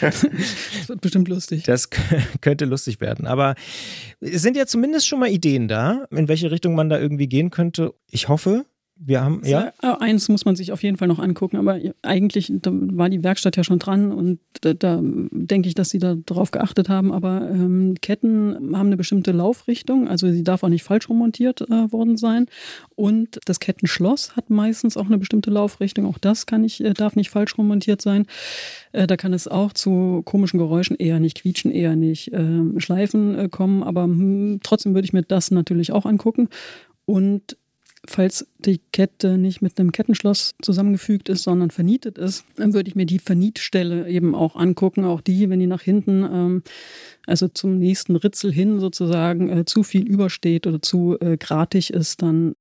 [0.00, 1.64] Ja, das wird bestimmt lustig.
[1.64, 1.90] Das
[2.40, 3.26] könnte lustig werden.
[3.26, 3.54] Aber
[4.20, 7.50] es sind ja zumindest schon mal Ideen da, in welche Richtung man da irgendwie gehen
[7.50, 7.94] könnte.
[8.08, 8.64] Ich hoffe,
[8.96, 9.72] wir haben, ja.
[9.82, 13.56] Äh, eins muss man sich auf jeden Fall noch angucken, aber eigentlich war die Werkstatt
[13.56, 17.12] ja schon dran und da, da denke ich, dass sie da drauf geachtet haben.
[17.12, 21.90] Aber ähm, Ketten haben eine bestimmte Laufrichtung, also sie darf auch nicht falsch remontiert äh,
[21.90, 22.46] worden sein.
[22.94, 26.06] Und das Kettenschloss hat meistens auch eine bestimmte Laufrichtung.
[26.06, 28.26] Auch das kann nicht, äh, darf nicht falsch remontiert sein.
[28.92, 33.38] Äh, da kann es auch zu komischen Geräuschen eher nicht quietschen, eher nicht ähm, schleifen
[33.38, 33.82] äh, kommen.
[33.82, 36.48] Aber hm, trotzdem würde ich mir das natürlich auch angucken.
[37.04, 37.56] Und
[38.04, 42.96] Falls die Kette nicht mit einem Kettenschloss zusammengefügt ist, sondern vernietet ist, dann würde ich
[42.96, 45.04] mir die Vernietstelle eben auch angucken.
[45.04, 46.62] Auch die, wenn die nach hinten, ähm,
[47.28, 52.22] also zum nächsten Ritzel hin sozusagen, äh, zu viel übersteht oder zu äh, gratig ist,
[52.22, 52.56] dann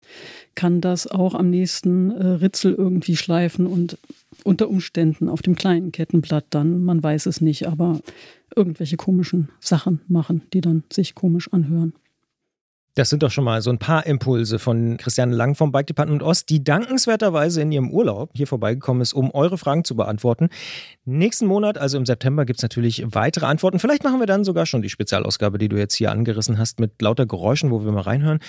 [0.53, 3.97] kann das auch am nächsten äh, Ritzel irgendwie schleifen und
[4.43, 7.99] unter Umständen auf dem kleinen Kettenblatt dann, man weiß es nicht, aber
[8.55, 11.93] irgendwelche komischen Sachen machen, die dann sich komisch anhören.
[12.95, 16.21] Das sind doch schon mal so ein paar Impulse von Christiane Lang vom Bike Department
[16.23, 20.49] Ost, die dankenswerterweise in ihrem Urlaub hier vorbeigekommen ist, um eure Fragen zu beantworten.
[21.05, 23.79] Nächsten Monat, also im September, gibt es natürlich weitere Antworten.
[23.79, 27.01] Vielleicht machen wir dann sogar schon die Spezialausgabe, die du jetzt hier angerissen hast, mit
[27.01, 28.39] lauter Geräuschen, wo wir mal reinhören.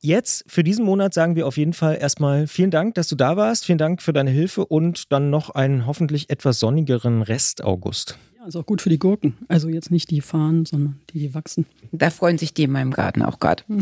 [0.00, 3.36] Jetzt für diesen Monat sagen wir auf jeden Fall erstmal vielen Dank, dass du da
[3.36, 3.66] warst.
[3.66, 8.16] Vielen Dank für deine Hilfe und dann noch einen hoffentlich etwas sonnigeren Rest August.
[8.42, 9.36] Ja, ist auch gut für die Gurken.
[9.46, 11.64] Also jetzt nicht die fahren, sondern die, die wachsen.
[11.92, 13.62] Da freuen sich die in meinem Garten auch gerade.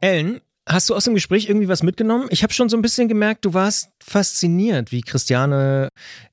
[0.00, 2.28] Ellen, hast du aus dem Gespräch irgendwie was mitgenommen?
[2.30, 5.88] Ich habe schon so ein bisschen gemerkt, du warst fasziniert, wie Christiane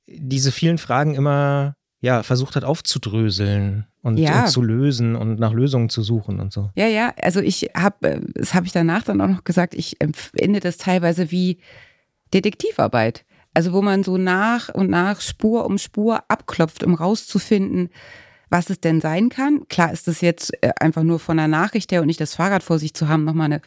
[0.06, 4.44] diese vielen Fragen immer ja, versucht hat aufzudröseln und, Ja.
[4.44, 6.70] und zu lösen und nach Lösungen zu suchen und so.
[6.74, 10.60] Ja, ja, also ich habe, das habe ich danach dann auch noch gesagt, ich empfinde
[10.60, 11.58] das teilweise wie
[12.32, 13.26] Detektivarbeit.
[13.54, 17.90] Also wo man so nach und nach Spur um Spur abklopft, um rauszufinden,
[18.48, 19.66] was es denn sein kann.
[19.68, 22.62] Klar ist das jetzt äh, einfach nur von der Nachricht her und nicht das Fahrrad
[22.62, 23.62] vor sich zu haben, nochmal eine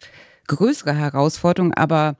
[0.47, 2.17] größere Herausforderung, aber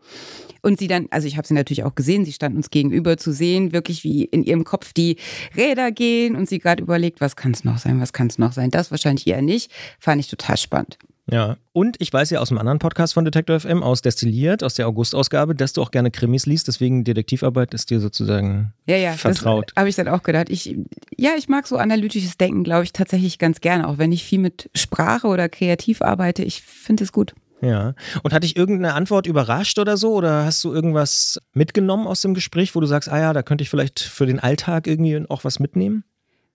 [0.62, 3.34] und sie dann, also ich habe sie natürlich auch gesehen, sie stand uns gegenüber zu
[3.34, 5.18] sehen, wirklich wie in ihrem Kopf die
[5.58, 8.54] Räder gehen und sie gerade überlegt, was kann es noch sein, was kann es noch
[8.54, 8.72] sein.
[8.72, 10.98] Das wahrscheinlich eher nicht, fand ich total spannend.
[11.32, 14.74] Ja, und ich weiß ja aus einem anderen Podcast von Detektor FM, aus Destilliert, aus
[14.74, 19.14] der August-Ausgabe, dass du auch gerne Krimis liest, deswegen Detektivarbeit ist dir sozusagen Ja, ja,
[19.14, 19.72] vertraut.
[19.78, 20.50] habe ich dann auch gedacht.
[20.50, 20.76] Ich,
[21.18, 24.40] ja, ich mag so analytisches Denken, glaube ich, tatsächlich ganz gerne, auch wenn ich viel
[24.40, 26.44] mit Sprache oder kreativ arbeite.
[26.44, 27.34] Ich finde es gut.
[27.62, 27.94] Ja.
[28.24, 30.14] Und hat dich irgendeine Antwort überrascht oder so?
[30.14, 33.62] Oder hast du irgendwas mitgenommen aus dem Gespräch, wo du sagst, ah ja, da könnte
[33.62, 36.04] ich vielleicht für den Alltag irgendwie auch was mitnehmen?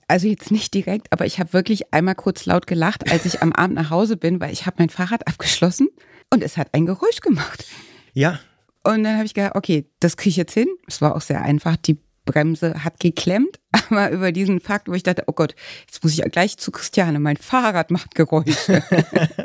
[0.09, 3.53] Also jetzt nicht direkt, aber ich habe wirklich einmal kurz laut gelacht, als ich am
[3.53, 5.88] Abend nach Hause bin, weil ich habe mein Fahrrad abgeschlossen
[6.31, 7.66] und es hat ein Geräusch gemacht.
[8.14, 8.40] Ja.
[8.85, 10.68] Und dann habe ich gedacht, okay, das kriege ich jetzt hin.
[10.87, 11.77] Es war auch sehr einfach.
[11.77, 15.55] Die Bremse hat geklemmt, aber über diesen Fakt, wo ich dachte, oh Gott,
[15.87, 18.83] jetzt muss ich ja gleich zu Christiane, mein Fahrrad macht Geräusche.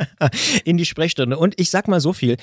[0.63, 1.38] In die Sprechstunde.
[1.38, 2.38] Und ich sag mal so viel.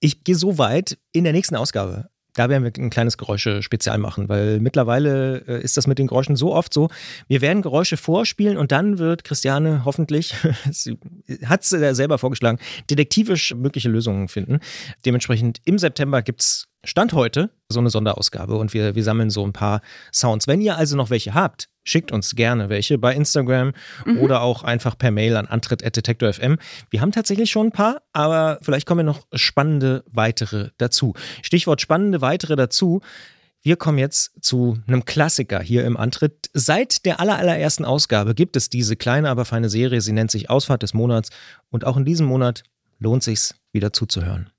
[0.00, 2.08] Ich gehe so weit in der nächsten Ausgabe.
[2.34, 6.36] Da werden wir ein kleines Geräusche-Spezial machen, weil mittlerweile äh, ist das mit den Geräuschen
[6.36, 6.88] so oft so.
[7.28, 10.34] Wir werden Geräusche vorspielen und dann wird Christiane hoffentlich,
[10.70, 10.98] sie
[11.44, 14.60] hat es selber vorgeschlagen, detektivisch mögliche Lösungen finden.
[15.04, 19.44] Dementsprechend im September gibt es Stand heute so eine Sonderausgabe und wir, wir sammeln so
[19.44, 20.46] ein paar Sounds.
[20.46, 23.72] Wenn ihr also noch welche habt, schickt uns gerne welche bei Instagram
[24.06, 24.18] mhm.
[24.18, 26.56] oder auch einfach per Mail an antritt.detektor.fm.
[26.88, 31.12] Wir haben tatsächlich schon ein paar, aber vielleicht kommen noch spannende weitere dazu.
[31.42, 33.02] Stichwort spannende weitere dazu.
[33.62, 36.48] Wir kommen jetzt zu einem Klassiker hier im Antritt.
[36.54, 40.00] Seit der allerersten Ausgabe gibt es diese kleine, aber feine Serie.
[40.00, 41.28] Sie nennt sich Ausfahrt des Monats.
[41.68, 42.62] Und auch in diesem Monat
[42.98, 44.50] lohnt sich's, wieder zuzuhören.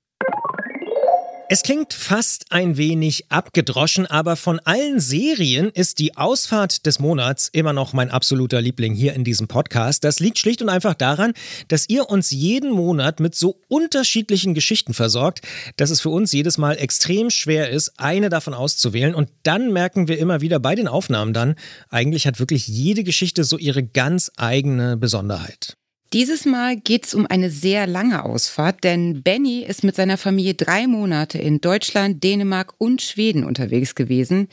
[1.52, 7.50] Es klingt fast ein wenig abgedroschen, aber von allen Serien ist die Ausfahrt des Monats
[7.52, 10.02] immer noch mein absoluter Liebling hier in diesem Podcast.
[10.02, 11.34] Das liegt schlicht und einfach daran,
[11.68, 15.42] dass ihr uns jeden Monat mit so unterschiedlichen Geschichten versorgt,
[15.76, 19.14] dass es für uns jedes Mal extrem schwer ist, eine davon auszuwählen.
[19.14, 21.56] Und dann merken wir immer wieder bei den Aufnahmen dann,
[21.90, 25.76] eigentlich hat wirklich jede Geschichte so ihre ganz eigene Besonderheit.
[26.12, 30.52] Dieses Mal geht es um eine sehr lange Ausfahrt, denn Benny ist mit seiner Familie
[30.52, 34.48] drei Monate in Deutschland, Dänemark und Schweden unterwegs gewesen.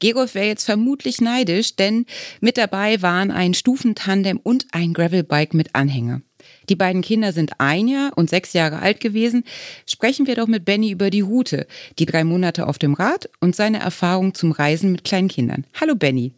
[0.00, 2.06] Gerolf wäre jetzt vermutlich neidisch, denn
[2.40, 6.22] mit dabei waren ein Stufentandem und ein Gravelbike mit Anhänger.
[6.68, 9.44] Die beiden Kinder sind ein Jahr und sechs Jahre alt gewesen.
[9.88, 11.68] Sprechen wir doch mit Benny über die Route,
[12.00, 15.66] die drei Monate auf dem Rad und seine Erfahrung zum Reisen mit kleinen Kindern.
[15.80, 16.32] Hallo Benny.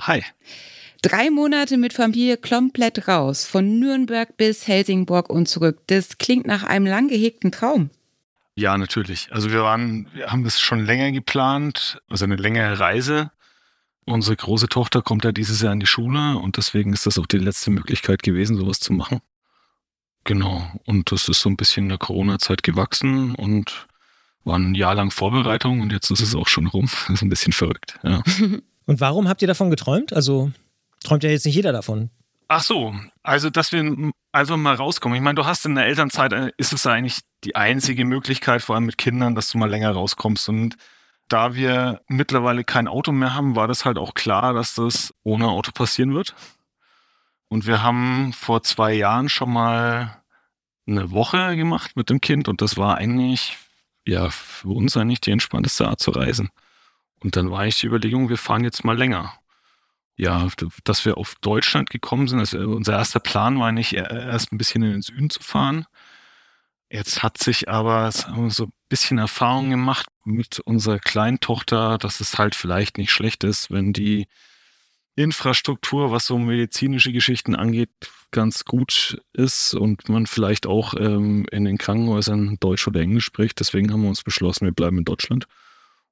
[0.00, 0.24] Hi.
[1.02, 5.78] Drei Monate mit Familie komplett raus, von Nürnberg bis Helsingborg und zurück.
[5.86, 7.90] Das klingt nach einem lang gehegten Traum.
[8.56, 9.28] Ja, natürlich.
[9.30, 13.30] Also wir waren, wir haben das schon länger geplant, also eine längere Reise.
[14.04, 17.26] Unsere große Tochter kommt ja dieses Jahr in die Schule und deswegen ist das auch
[17.26, 19.20] die letzte Möglichkeit gewesen, sowas zu machen.
[20.24, 20.68] Genau.
[20.84, 23.86] Und das ist so ein bisschen in der Corona-Zeit gewachsen und
[24.42, 26.88] war ein Jahr lang Vorbereitung und jetzt ist es auch schon rum.
[27.06, 28.22] Das ist ein bisschen verrückt, ja.
[28.86, 30.14] Und warum habt ihr davon geträumt?
[30.14, 30.50] Also
[31.02, 32.10] träumt ja jetzt nicht jeder davon.
[32.48, 35.16] Ach so, also dass wir also mal rauskommen.
[35.16, 38.74] Ich meine, du hast in der Elternzeit, äh, ist es eigentlich die einzige Möglichkeit, vor
[38.74, 40.48] allem mit Kindern, dass du mal länger rauskommst.
[40.48, 40.76] Und
[41.28, 45.48] da wir mittlerweile kein Auto mehr haben, war das halt auch klar, dass das ohne
[45.48, 46.34] Auto passieren wird.
[47.48, 50.22] Und wir haben vor zwei Jahren schon mal
[50.86, 53.58] eine Woche gemacht mit dem Kind und das war eigentlich,
[54.06, 56.50] ja, für uns eigentlich die entspannteste Art zu reisen.
[57.20, 59.34] Und dann war ich die Überlegung, wir fahren jetzt mal länger
[60.18, 60.48] ja,
[60.84, 62.40] dass wir auf Deutschland gekommen sind.
[62.40, 65.86] Also unser erster Plan war nicht erst ein bisschen in den Süden zu fahren.
[66.90, 72.36] Jetzt hat sich aber so ein bisschen Erfahrung gemacht mit unserer kleinen Tochter, dass es
[72.36, 74.26] halt vielleicht nicht schlecht ist, wenn die
[75.14, 77.90] Infrastruktur, was so medizinische Geschichten angeht,
[78.30, 83.60] ganz gut ist und man vielleicht auch ähm, in den Krankenhäusern Deutsch oder Englisch spricht.
[83.60, 85.46] Deswegen haben wir uns beschlossen, wir bleiben in Deutschland.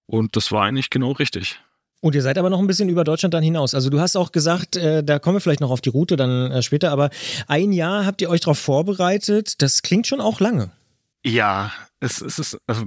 [0.06, 1.60] Und das war eigentlich genau richtig.
[2.00, 3.74] Und ihr seid aber noch ein bisschen über Deutschland dann hinaus.
[3.74, 6.50] Also du hast auch gesagt, äh, da kommen wir vielleicht noch auf die Route dann
[6.50, 7.10] äh, später, aber
[7.48, 9.62] ein Jahr habt ihr euch darauf vorbereitet.
[9.62, 10.70] Das klingt schon auch lange.
[11.24, 12.84] Ja, es, es ist, also,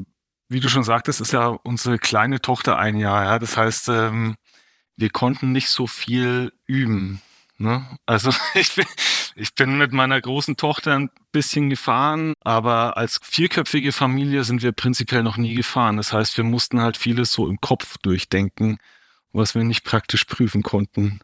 [0.48, 3.26] wie du schon sagtest, ist ja unsere kleine Tochter ein Jahr.
[3.26, 3.40] Ja?
[3.40, 4.36] Das heißt, ähm,
[4.96, 7.22] wir konnten nicht so viel üben.
[7.58, 7.86] Ne?
[8.06, 8.86] Also ich bin,
[9.36, 14.72] ich bin mit meiner großen Tochter ein bisschen gefahren, aber als vierköpfige Familie sind wir
[14.72, 15.98] prinzipiell noch nie gefahren.
[15.98, 18.78] Das heißt, wir mussten halt vieles so im Kopf durchdenken
[19.34, 21.20] was wir nicht praktisch prüfen konnten.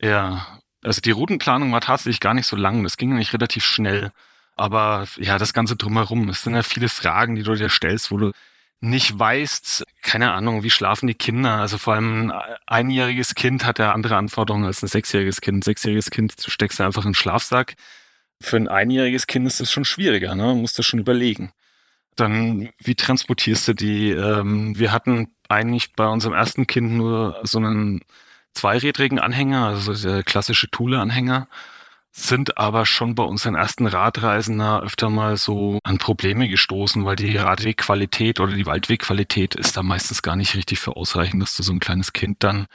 [0.00, 2.82] Ja, also die Routenplanung war tatsächlich gar nicht so lang.
[2.82, 4.12] Das ging eigentlich relativ schnell.
[4.56, 8.18] Aber ja, das Ganze drumherum, es sind ja viele Fragen, die du dir stellst, wo
[8.18, 8.32] du
[8.80, 11.56] nicht weißt, keine Ahnung, wie schlafen die Kinder.
[11.56, 15.58] Also vor allem ein einjähriges Kind hat ja andere Anforderungen als ein sechsjähriges Kind.
[15.58, 17.74] Ein sechsjähriges Kind, du steckst einfach in den Schlafsack.
[18.40, 20.44] Für ein einjähriges Kind ist das schon schwieriger, ne?
[20.44, 21.52] Man muss das schon überlegen.
[22.16, 24.10] Dann, wie transportierst du die?
[24.10, 28.00] Ähm, wir hatten eigentlich bei unserem ersten Kind nur so einen
[28.52, 31.48] zweirädrigen Anhänger, also der klassische Thule-Anhänger,
[32.12, 37.36] sind aber schon bei unseren ersten Radreisen öfter mal so an Probleme gestoßen, weil die
[37.36, 41.72] Radwegqualität oder die Waldwegqualität ist da meistens gar nicht richtig für ausreichend, dass du so
[41.72, 42.66] ein kleines Kind dann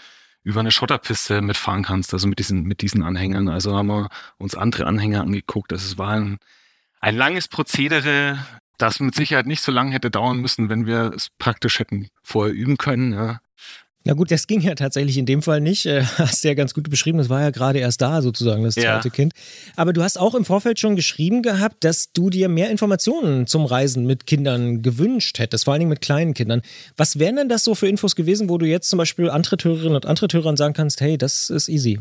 [0.44, 3.50] über eine Schotterpiste mitfahren kannst, also mit diesen, mit diesen Anhängern.
[3.50, 5.74] Also haben wir uns andere Anhänger angeguckt.
[5.74, 6.38] Also es war ein,
[7.02, 8.40] ein langes Prozedere,
[8.78, 12.54] das mit Sicherheit nicht so lange hätte dauern müssen, wenn wir es praktisch hätten vorher
[12.54, 13.14] üben können.
[13.14, 13.40] Ja.
[14.08, 15.88] Na gut, das ging ja tatsächlich in dem Fall nicht.
[15.88, 18.76] Äh, hast du ja ganz gut beschrieben, das war ja gerade erst da sozusagen, das
[18.76, 19.14] zweite ja.
[19.14, 19.34] Kind.
[19.76, 23.66] Aber du hast auch im Vorfeld schon geschrieben gehabt, dass du dir mehr Informationen zum
[23.66, 26.62] Reisen mit Kindern gewünscht hättest, vor allen Dingen mit kleinen Kindern.
[26.98, 30.06] Was wären denn das so für Infos gewesen, wo du jetzt zum Beispiel Antritthörerinnen und
[30.06, 32.00] Antritthörern sagen kannst, hey, das ist easy?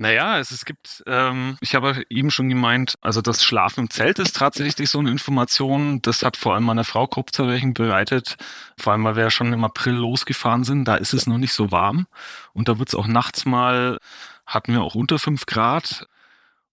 [0.00, 4.20] Naja, es, es gibt, ähm, ich habe eben schon gemeint, also das Schlafen im Zelt
[4.20, 6.00] ist tatsächlich so eine Information.
[6.02, 8.36] Das hat vor allem meiner Frau Kopfzerbrechen bereitet.
[8.78, 10.84] Vor allem, weil wir ja schon im April losgefahren sind.
[10.84, 12.06] Da ist es noch nicht so warm.
[12.52, 13.98] Und da wird es auch nachts mal,
[14.46, 16.06] hatten wir auch unter fünf Grad.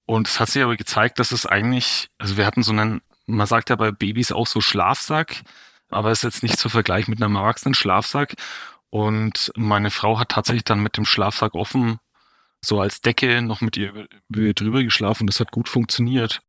[0.06, 3.48] Und es hat sich aber gezeigt, dass es eigentlich, also wir hatten so einen, man
[3.48, 5.42] sagt ja bei Babys auch so Schlafsack,
[5.90, 8.36] aber es ist jetzt nicht zu vergleichen mit einem erwachsenen Schlafsack.
[8.92, 12.00] Und meine Frau hat tatsächlich dann mit dem Schlafsack offen
[12.64, 15.28] so als Decke noch mit ihr drüber geschlafen.
[15.28, 16.42] Das hat gut funktioniert.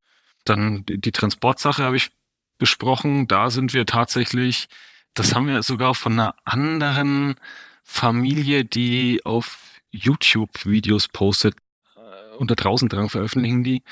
[0.45, 2.11] Dann die Transportsache habe ich
[2.59, 3.29] besprochen.
[3.29, 4.69] Da sind wir tatsächlich,
[5.15, 7.37] das haben wir sogar von einer anderen
[7.83, 11.55] Familie, die auf YouTube Videos postet.
[11.97, 13.83] Äh, unter draußen dran veröffentlichen die.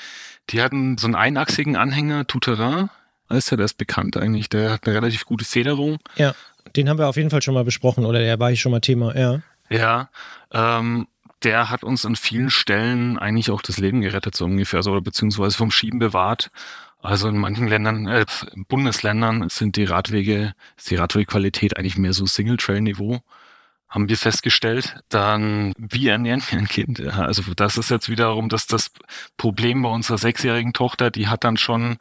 [0.49, 2.89] Die hatten so einen einachsigen Anhänger, Touterin.
[3.29, 4.49] Ist ja, der ist bekannt eigentlich.
[4.49, 5.97] Der hat eine relativ gute Federung.
[6.15, 6.35] Ja,
[6.75, 8.81] den haben wir auf jeden Fall schon mal besprochen oder der war hier schon mal
[8.81, 9.41] Thema, ja.
[9.69, 10.09] Ja,
[10.51, 11.07] ähm,
[11.45, 15.55] der hat uns an vielen Stellen eigentlich auch das Leben gerettet, so ungefähr, so, beziehungsweise
[15.55, 16.51] vom Schieben bewahrt.
[17.01, 18.25] Also in manchen Ländern, äh,
[18.67, 23.21] Bundesländern sind die Radwege, ist die Radwegqualität eigentlich mehr so Single-Trail-Niveau,
[23.87, 24.97] haben wir festgestellt.
[25.09, 26.97] Dann, wie ernähren wir ein Kind?
[26.97, 28.91] Ja, also das ist jetzt wiederum das, das
[29.37, 31.97] Problem bei unserer sechsjährigen Tochter, die hat dann schon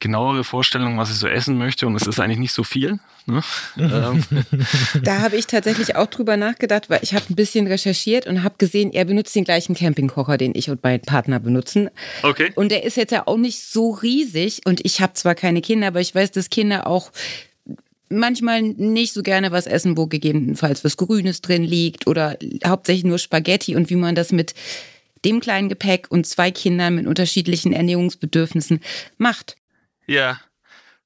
[0.00, 2.98] genauere Vorstellung, was ich so essen möchte und es ist eigentlich nicht so viel.
[3.26, 3.42] Ne?
[3.76, 4.24] Ähm.
[5.02, 8.54] da habe ich tatsächlich auch drüber nachgedacht, weil ich habe ein bisschen recherchiert und habe
[8.58, 11.90] gesehen, er benutzt den gleichen Campingkocher, den ich und mein Partner benutzen.
[12.22, 12.50] Okay.
[12.56, 15.88] Und der ist jetzt ja auch nicht so riesig und ich habe zwar keine Kinder,
[15.88, 17.12] aber ich weiß, dass Kinder auch
[18.08, 22.36] manchmal nicht so gerne was essen, wo gegebenenfalls was Grünes drin liegt oder
[22.66, 24.54] hauptsächlich nur Spaghetti und wie man das mit
[25.24, 28.80] dem kleinen Gepäck und zwei Kindern mit unterschiedlichen Ernährungsbedürfnissen
[29.18, 29.56] macht.
[30.10, 30.40] Ja,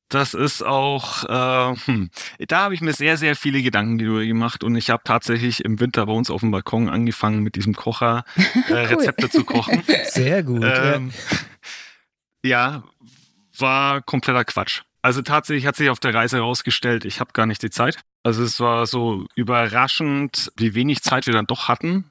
[0.09, 2.09] das ist auch, äh, hm,
[2.49, 5.79] da habe ich mir sehr, sehr viele Gedanken darüber gemacht und ich habe tatsächlich im
[5.79, 8.25] Winter bei uns auf dem Balkon angefangen, mit diesem Kocher
[8.71, 9.83] äh, Rezepte zu kochen.
[10.05, 10.63] Sehr gut.
[10.65, 11.13] Ähm,
[12.43, 12.49] ja.
[12.49, 12.85] ja,
[13.59, 14.81] war kompletter Quatsch.
[15.03, 17.99] Also tatsächlich hat sich auf der Reise herausgestellt, ich habe gar nicht die Zeit.
[18.23, 22.11] Also es war so überraschend, wie wenig Zeit wir dann doch hatten.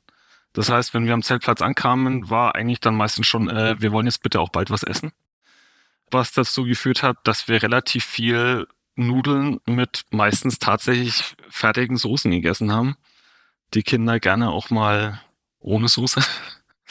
[0.51, 4.05] Das heißt, wenn wir am Zeltplatz ankamen, war eigentlich dann meistens schon, äh, wir wollen
[4.05, 5.11] jetzt bitte auch bald was essen
[6.11, 12.71] was dazu geführt hat, dass wir relativ viel Nudeln mit meistens tatsächlich fertigen Soßen gegessen
[12.71, 12.95] haben.
[13.73, 15.21] Die Kinder gerne auch mal
[15.59, 16.21] ohne Soße.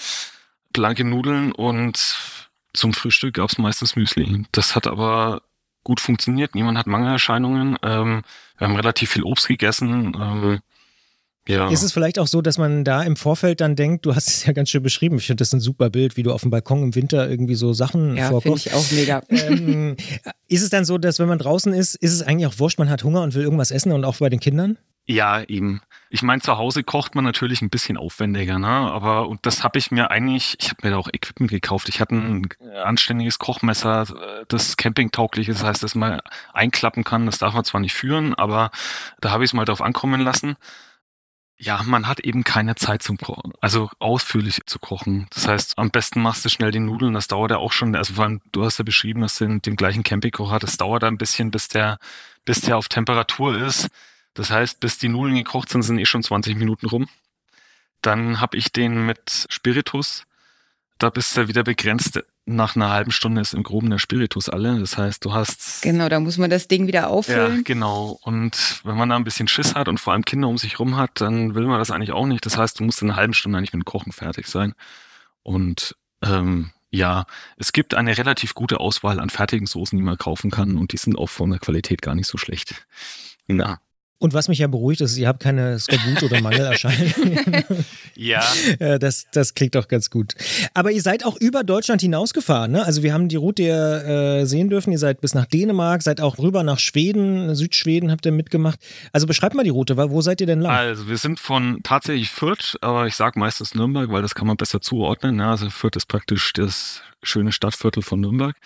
[0.72, 2.16] Blanke Nudeln und
[2.72, 4.46] zum Frühstück gab es meistens Müsli.
[4.53, 5.42] Das hat aber
[5.85, 6.55] gut funktioniert.
[6.55, 7.77] Niemand hat Mangelerscheinungen.
[7.83, 8.22] Ähm,
[8.57, 10.16] wir haben relativ viel Obst gegessen.
[10.18, 10.61] Ähm,
[11.48, 11.68] ja.
[11.70, 14.46] Ist es vielleicht auch so, dass man da im Vorfeld dann denkt, du hast es
[14.46, 16.83] ja ganz schön beschrieben, ich finde das ein super Bild, wie du auf dem Balkon
[16.83, 18.66] im Winter irgendwie so Sachen ja, vorkochst.
[18.66, 19.48] Ja, finde ich auch mega.
[19.48, 19.96] Ähm,
[20.48, 22.90] ist es dann so, dass wenn man draußen ist, ist es eigentlich auch wurscht, man
[22.90, 24.78] hat Hunger und will irgendwas essen und auch bei den Kindern?
[25.05, 25.81] Ja, eben.
[26.11, 28.68] Ich meine, zu Hause kocht man natürlich ein bisschen aufwendiger, ne?
[28.68, 31.88] Aber und das habe ich mir eigentlich, ich habe mir da auch Equipment gekauft.
[31.88, 32.48] Ich hatte ein
[32.85, 36.20] anständiges Kochmesser, das campingtauglich ist, das heißt, dass man
[36.52, 37.26] einklappen kann.
[37.26, 38.70] Das darf man zwar nicht führen, aber
[39.20, 40.57] da habe ich es mal drauf ankommen lassen
[41.62, 45.29] ja, man hat eben keine Zeit zum Kochen, also ausführlich zu kochen.
[45.31, 48.14] Das heißt, am besten machst du schnell die Nudeln, das dauert ja auch schon, also
[48.14, 51.18] vor allem, du hast ja beschrieben, dass du den, den gleichen Campingkocher das dauert ein
[51.18, 52.01] bisschen, bis der,
[52.44, 53.90] bis der auf Temperatur ist.
[54.35, 57.09] Das heißt, bis die Nudeln gekocht sind, sind eh schon 20 Minuten rum.
[58.01, 60.25] Dann habe ich den mit Spiritus.
[60.98, 64.78] Da bist du wieder begrenzt nach einer halben Stunde ist im Groben der Spiritus alle.
[64.81, 65.83] Das heißt, du hast.
[65.83, 67.59] Genau, da muss man das Ding wieder auffüllen.
[67.59, 68.18] Ja, genau.
[68.22, 70.96] Und wenn man da ein bisschen Schiss hat und vor allem Kinder um sich rum
[70.96, 72.44] hat, dann will man das eigentlich auch nicht.
[72.44, 74.74] Das heißt, du musst in einer halben Stunde eigentlich mit dem Kochen fertig sein.
[75.42, 77.24] Und ähm, ja,
[77.57, 80.98] es gibt eine relativ gute Auswahl an fertigen Soßen, die man kaufen kann und die
[80.98, 82.87] sind auch von der Qualität gar nicht so schlecht.
[83.46, 83.81] Na,
[84.23, 87.65] und was mich ja beruhigt, ist, ihr habt keine Skorbut- oder Mangelerscheinungen.
[88.15, 88.43] ja.
[89.03, 90.35] Das, das klingt doch ganz gut.
[90.75, 92.85] Aber ihr seid auch über Deutschland hinausgefahren, ne?
[92.85, 94.93] Also wir haben die Route äh, sehen dürfen.
[94.93, 98.79] Ihr seid bis nach Dänemark, seid auch rüber nach Schweden, Südschweden habt ihr mitgemacht.
[99.13, 100.73] Also beschreibt mal die Route, wo seid ihr denn lang?
[100.73, 104.57] Also wir sind von tatsächlich Fürth, aber ich sage meistens Nürnberg, weil das kann man
[104.57, 105.39] besser zuordnen.
[105.39, 108.57] Ja, also Fürth ist praktisch das schöne Stadtviertel von Nürnberg.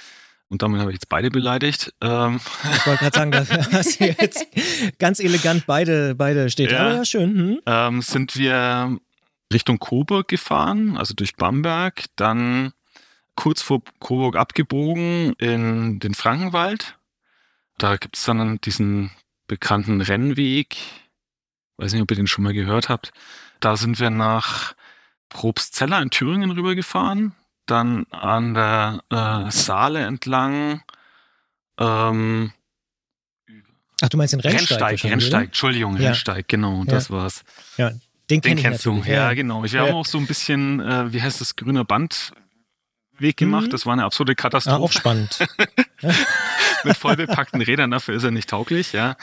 [0.49, 1.93] Und damit habe ich jetzt beide beleidigt.
[2.01, 2.41] Ähm.
[2.75, 4.47] Ich wollte gerade sagen, da hast du jetzt
[4.99, 6.71] ganz elegant beide, beide steht.
[6.71, 6.81] Ja.
[6.81, 7.37] Aber ja, schön.
[7.37, 7.61] Hm.
[7.67, 8.99] Ähm, sind wir
[9.53, 12.73] Richtung Coburg gefahren, also durch Bamberg, dann
[13.35, 16.97] kurz vor Coburg abgebogen in den Frankenwald.
[17.79, 19.11] Da gibt es dann diesen
[19.47, 20.77] bekannten Rennweg.
[21.77, 23.13] Weiß nicht, ob ihr den schon mal gehört habt.
[23.61, 24.75] Da sind wir nach
[25.29, 27.35] Probstzeller in Thüringen rübergefahren
[27.67, 30.83] dann an der äh, Saale entlang.
[31.79, 32.53] Ähm,
[34.03, 34.81] Ach, du meinst den Rennsteig?
[34.81, 36.09] Rennsteig, Rennsteig, Entschuldigung, ja.
[36.09, 36.85] Rennsteig, genau, ja.
[36.85, 37.45] das war's.
[37.77, 37.99] Ja, Den,
[38.29, 39.63] Den kenn kennst du, ja, genau.
[39.63, 39.81] Wir Ja.
[39.87, 43.67] haben auch so ein bisschen, äh, wie heißt das, grüner Bandweg gemacht.
[43.67, 43.71] Mhm.
[43.71, 44.93] Das war eine absolute Ah, auch Katastrophe.
[44.99, 45.39] spannend.
[46.85, 49.17] Mit voll bepackten Rädern, dafür ist er nicht tauglich, ja.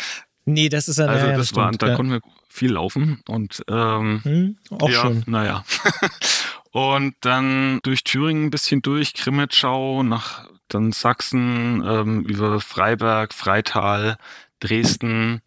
[0.46, 1.96] Nee, das ist ja, Also das war, stimmt, da ja.
[1.96, 5.24] konnten wir viel laufen und ähm, Hm, auch ja, schön.
[5.28, 5.64] naja.
[6.74, 14.18] und dann durch Thüringen ein bisschen durch, Grimmitschau, nach dann Sachsen, ähm, über Freiberg, Freital,
[14.60, 15.44] Dresden,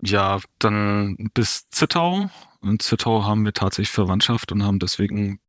[0.00, 2.30] ja, dann bis Zittau.
[2.62, 5.40] In Zittau haben wir tatsächlich Verwandtschaft und haben deswegen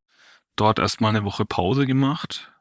[0.55, 2.51] dort erstmal eine Woche Pause gemacht.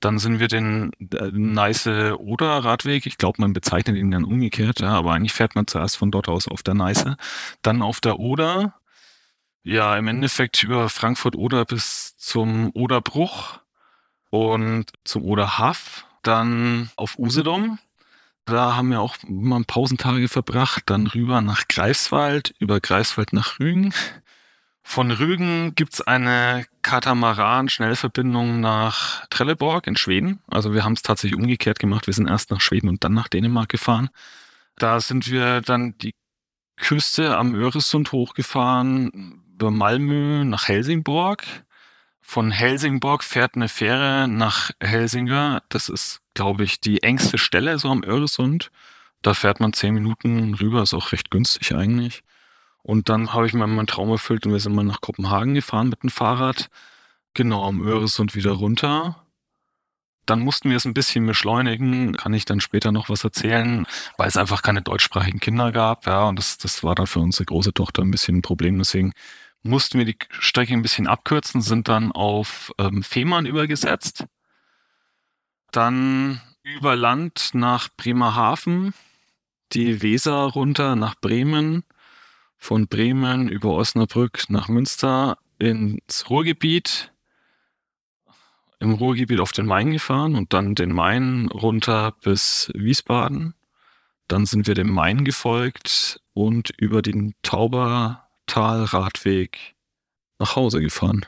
[0.00, 4.80] Dann sind wir den äh, Neiße oder Radweg, ich glaube, man bezeichnet ihn dann umgekehrt,
[4.80, 7.16] ja, aber eigentlich fährt man zuerst von dort aus auf der Neiße,
[7.62, 8.74] dann auf der Oder,
[9.64, 13.60] ja, im Endeffekt über Frankfurt-Oder bis zum Oderbruch
[14.30, 17.78] und zum Oderhaff, dann auf Usedom.
[18.44, 23.94] Da haben wir auch mal Pausentage verbracht, dann rüber nach Greifswald, über Greifswald nach Rügen.
[24.82, 30.42] Von Rügen gibt's eine Katamaran-Schnellverbindung nach Trelleborg in Schweden.
[30.46, 32.06] Also wir haben es tatsächlich umgekehrt gemacht.
[32.06, 34.10] Wir sind erst nach Schweden und dann nach Dänemark gefahren.
[34.76, 36.14] Da sind wir dann die
[36.76, 41.44] Küste am Öresund hochgefahren, über Malmö nach Helsingborg.
[42.20, 45.62] Von Helsingborg fährt eine Fähre nach Helsinger.
[45.68, 48.70] Das ist, glaube ich, die engste Stelle so am Öresund.
[49.22, 52.22] Da fährt man zehn Minuten rüber, ist auch recht günstig eigentlich.
[52.82, 55.88] Und dann habe ich mir meinen Traum erfüllt und wir sind mal nach Kopenhagen gefahren
[55.88, 56.68] mit dem Fahrrad.
[57.32, 59.24] Genau, am Öresund wieder runter.
[60.26, 63.86] Dann mussten wir es ein bisschen beschleunigen, kann ich dann später noch was erzählen,
[64.16, 66.06] weil es einfach keine deutschsprachigen Kinder gab.
[66.06, 68.78] Ja, und das, das war dann für unsere große Tochter ein bisschen ein Problem.
[68.78, 69.12] Deswegen
[69.64, 74.26] mussten wir die Strecke ein bisschen abkürzen, sind dann auf ähm, Fehmarn übergesetzt.
[75.72, 78.94] Dann über Land nach Bremerhaven,
[79.72, 81.82] die Weser runter nach Bremen,
[82.56, 87.12] von Bremen über Osnabrück nach Münster ins Ruhrgebiet,
[88.80, 93.54] im Ruhrgebiet auf den Main gefahren und dann den Main runter bis Wiesbaden.
[94.28, 97.34] Dann sind wir dem Main gefolgt und über den
[98.46, 99.74] Taubertal-Radweg
[100.38, 101.26] nach Hause gefahren.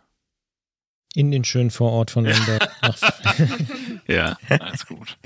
[1.16, 2.68] In den schönen Vorort von Nürnberg.
[4.08, 5.16] Ja, alles gut.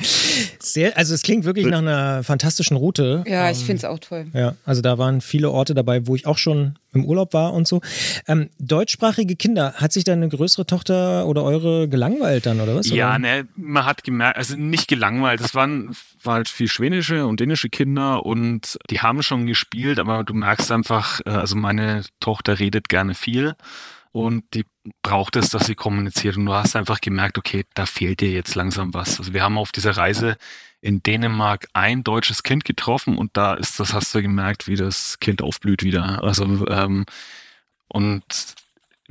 [0.58, 3.24] Sehr, also es klingt wirklich nach einer fantastischen Route.
[3.26, 4.28] Ja, ich Ähm, finde es auch toll.
[4.32, 7.68] Ja, also da waren viele Orte dabei, wo ich auch schon im Urlaub war und
[7.68, 7.82] so.
[8.26, 12.88] Ähm, deutschsprachige Kinder, hat sich deine größere Tochter oder eure gelangweilt dann, oder was?
[12.88, 13.18] Ja, oder?
[13.18, 17.68] ne, man hat gemerkt, also nicht gelangweilt, es waren war halt viel schwedische und dänische
[17.68, 22.88] Kinder und die haben schon gespielt, aber du merkst einfach, äh, also meine Tochter redet
[22.88, 23.56] gerne viel
[24.12, 24.64] und die
[25.02, 28.54] braucht es, dass sie kommuniziert und du hast einfach gemerkt, okay, da fehlt dir jetzt
[28.54, 29.18] langsam was.
[29.18, 30.36] Also wir haben auf dieser Reise
[30.80, 35.20] in Dänemark ein deutsches Kind getroffen und da ist das, hast du gemerkt, wie das
[35.20, 36.24] Kind aufblüht wieder.
[36.24, 37.04] Also ähm,
[37.88, 38.24] und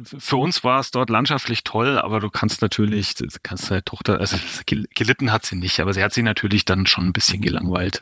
[0.02, 4.38] für uns war es dort landschaftlich toll, aber du kannst natürlich, kannst deine Tochter, also
[4.66, 8.02] gel- gelitten hat sie nicht, aber sie hat sich natürlich dann schon ein bisschen gelangweilt.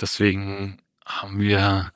[0.00, 0.78] Deswegen
[1.08, 1.90] haben wir,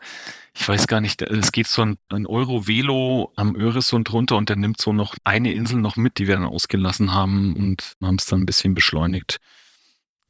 [0.54, 4.56] ich weiß gar nicht, es geht so ein, ein Euro-Velo am Öresund runter und der
[4.56, 8.26] nimmt so noch eine Insel noch mit, die wir dann ausgelassen haben und haben es
[8.26, 9.38] dann ein bisschen beschleunigt.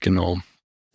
[0.00, 0.40] Genau.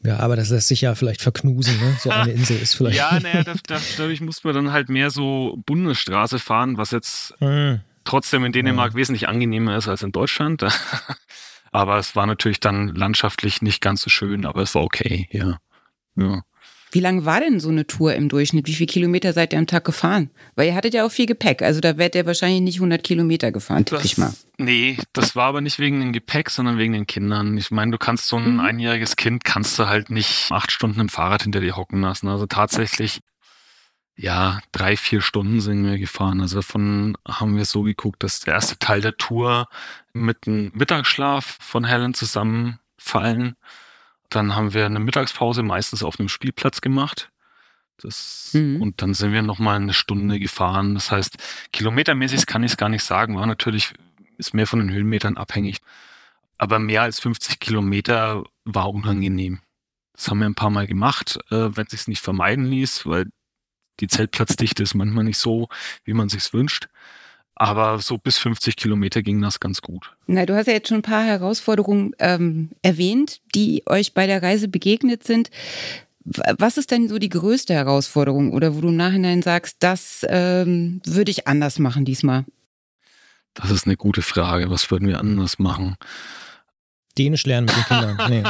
[0.03, 1.97] Ja, aber das lässt sich ja vielleicht verknusen, ne?
[1.99, 2.97] So eine Insel ist vielleicht.
[2.97, 7.33] Ja, naja, da, da, dadurch muss man dann halt mehr so Bundesstraße fahren, was jetzt
[7.39, 7.81] Hm.
[8.03, 10.63] trotzdem in Dänemark wesentlich angenehmer ist als in Deutschland.
[11.71, 15.57] aber es war natürlich dann landschaftlich nicht ganz so schön, aber es war okay, ja.
[16.15, 16.43] Ja.
[16.97, 18.65] Wie lang war denn so eine Tour im Durchschnitt?
[18.65, 20.31] Wie viele Kilometer seid ihr am Tag gefahren?
[20.55, 21.61] Weil ihr hattet ja auch viel Gepäck.
[21.61, 24.33] Also da wärt ihr wahrscheinlich nicht 100 Kilometer gefahren, tippe ich mal.
[24.57, 27.55] Nee, das war aber nicht wegen dem Gepäck, sondern wegen den Kindern.
[27.55, 28.59] Ich meine, du kannst so ein Mhm.
[28.61, 32.29] einjähriges Kind kannst du halt nicht acht Stunden im Fahrrad hinter dir hocken lassen.
[32.29, 33.19] Also tatsächlich,
[34.15, 36.41] ja, drei, vier Stunden sind wir gefahren.
[36.41, 39.67] Also davon haben wir so geguckt, dass der erste Teil der Tour
[40.13, 43.55] mit einem Mittagsschlaf von Helen zusammenfallen.
[44.29, 47.31] Dann haben wir eine Mittagspause meistens auf einem Spielplatz gemacht.
[47.97, 48.81] Das, Mhm.
[48.81, 50.93] Und dann sind wir nochmal eine Stunde gefahren.
[50.93, 51.37] Das heißt,
[51.73, 53.35] kilometermäßig kann ich es gar nicht sagen.
[53.35, 53.93] War natürlich,
[54.37, 55.79] ist mehr von den Höhenmetern abhängig.
[56.57, 59.59] Aber mehr als 50 Kilometer war unangenehm.
[60.13, 63.27] Das haben wir ein paar Mal gemacht, äh, wenn es sich nicht vermeiden ließ, weil
[63.99, 65.69] die Zeltplatzdichte ist manchmal nicht so,
[66.03, 66.87] wie man sich's wünscht.
[67.59, 70.15] Aber so bis 50 Kilometer ging das ganz gut.
[70.27, 74.43] Na, du hast ja jetzt schon ein paar Herausforderungen ähm, erwähnt, die euch bei der
[74.43, 75.49] Reise begegnet sind.
[76.23, 81.01] Was ist denn so die größte Herausforderung oder wo du im Nachhinein sagst, das ähm,
[81.03, 82.45] würde ich anders machen diesmal?
[83.55, 84.69] Das ist eine gute Frage.
[84.69, 85.95] Was würden wir anders machen?
[87.17, 88.17] Dänisch lernen mit den Kindern.
[88.29, 88.43] Nee.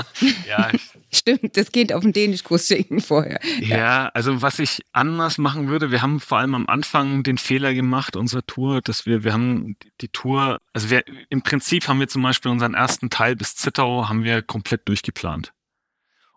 [0.47, 0.71] Ja,
[1.11, 3.39] Stimmt, das Kind auf den Dänischkurs schicken vorher.
[3.61, 7.73] Ja, also was ich anders machen würde, wir haben vor allem am Anfang den Fehler
[7.73, 12.09] gemacht, unserer Tour, dass wir, wir haben die Tour, also wir, im Prinzip haben wir
[12.09, 15.53] zum Beispiel unseren ersten Teil bis Zittau haben wir komplett durchgeplant.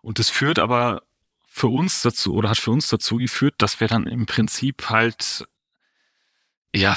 [0.01, 1.03] Und das führt aber
[1.45, 5.45] für uns dazu, oder hat für uns dazu geführt, dass wir dann im Prinzip halt,
[6.73, 6.95] ja,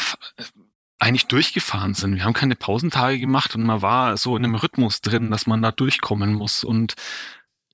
[1.05, 2.17] eigentlich durchgefahren sind.
[2.17, 5.63] Wir haben keine Pausentage gemacht und man war so in einem Rhythmus drin, dass man
[5.63, 6.95] da durchkommen muss und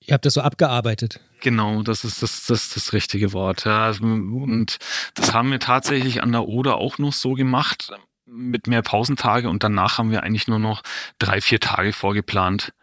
[0.03, 1.19] Ihr habt das so abgearbeitet.
[1.41, 3.65] Genau, das ist das, das, das richtige Wort.
[3.65, 3.91] Ja.
[4.01, 4.77] Und
[5.13, 7.91] das haben wir tatsächlich an der Oder auch noch so gemacht,
[8.25, 10.81] mit mehr Pausentage und danach haben wir eigentlich nur noch
[11.19, 12.73] drei, vier Tage vorgeplant.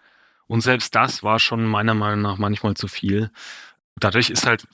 [0.46, 3.30] Und selbst das war schon meiner Meinung nach manchmal zu viel.
[3.96, 4.66] Dadurch ist halt,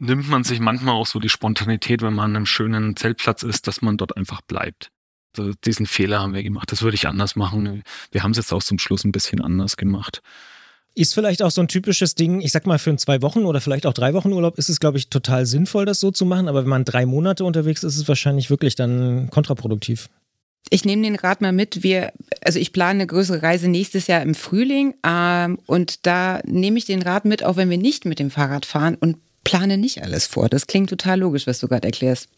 [0.00, 3.68] nimmt man sich manchmal auch so die Spontanität, wenn man an einem schönen Zeltplatz ist,
[3.68, 4.90] dass man dort einfach bleibt.
[5.38, 6.70] Also diesen Fehler haben wir gemacht.
[6.72, 7.82] Das würde ich anders machen.
[8.10, 10.22] Wir haben es jetzt auch zum Schluss ein bisschen anders gemacht.
[10.94, 13.62] Ist vielleicht auch so ein typisches Ding, ich sag mal, für einen zwei Wochen oder
[13.62, 16.48] vielleicht auch drei Wochen Urlaub ist es, glaube ich, total sinnvoll, das so zu machen.
[16.48, 20.10] Aber wenn man drei Monate unterwegs ist, ist es wahrscheinlich wirklich dann kontraproduktiv.
[20.68, 21.82] Ich nehme den Rat mal mit.
[21.82, 22.12] Wir,
[22.44, 26.84] also ich plane eine größere Reise nächstes Jahr im Frühling ähm, und da nehme ich
[26.84, 30.26] den Rat mit, auch wenn wir nicht mit dem Fahrrad fahren und plane nicht alles
[30.26, 30.48] vor.
[30.48, 32.28] Das klingt total logisch, was du gerade erklärst.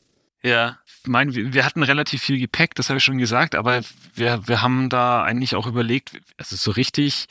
[0.44, 3.80] Ja, mein, wir hatten relativ viel Gepäck, das habe ich schon gesagt, aber
[4.14, 7.26] wir, wir haben da eigentlich auch überlegt, also so richtig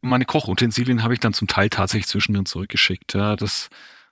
[0.00, 3.14] meine Kochutensilien habe ich dann zum Teil tatsächlich zwischendrin zurückgeschickt.
[3.14, 3.68] Ja, das,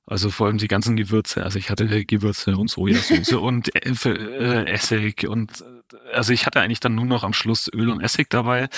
[0.07, 1.43] also vor allem die ganzen Gewürze.
[1.43, 5.65] Also ich hatte Gewürze und Sojasauce und äh, Essig und
[6.13, 8.69] also ich hatte eigentlich dann nur noch am Schluss Öl und Essig dabei,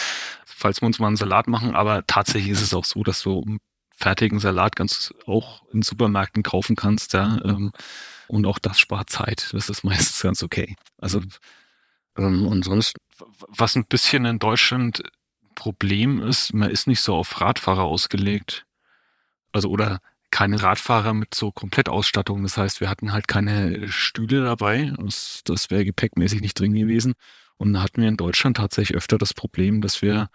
[0.45, 1.75] falls wir uns mal einen Salat machen.
[1.75, 3.59] Aber tatsächlich ist es auch so, dass du einen
[3.97, 7.39] fertigen Salat ganz auch in Supermärkten kaufen kannst, ja.
[7.45, 7.73] Ähm,
[8.29, 9.49] und auch das spart Zeit.
[9.53, 10.77] Das ist meistens ganz okay.
[10.99, 11.21] Also
[12.17, 12.97] ähm, und sonst,
[13.49, 15.03] was ein bisschen in Deutschland
[15.55, 18.67] Problem ist, man ist nicht so auf Radfahrer ausgelegt.
[19.53, 20.01] Also oder
[20.31, 22.43] keine Radfahrer mit so Komplettausstattung.
[22.43, 24.93] Das heißt, wir hatten halt keine Stühle dabei.
[24.99, 27.15] Das, das wäre gepäckmäßig nicht drin gewesen.
[27.57, 30.29] Und da hatten wir in Deutschland tatsächlich öfter das Problem, dass wir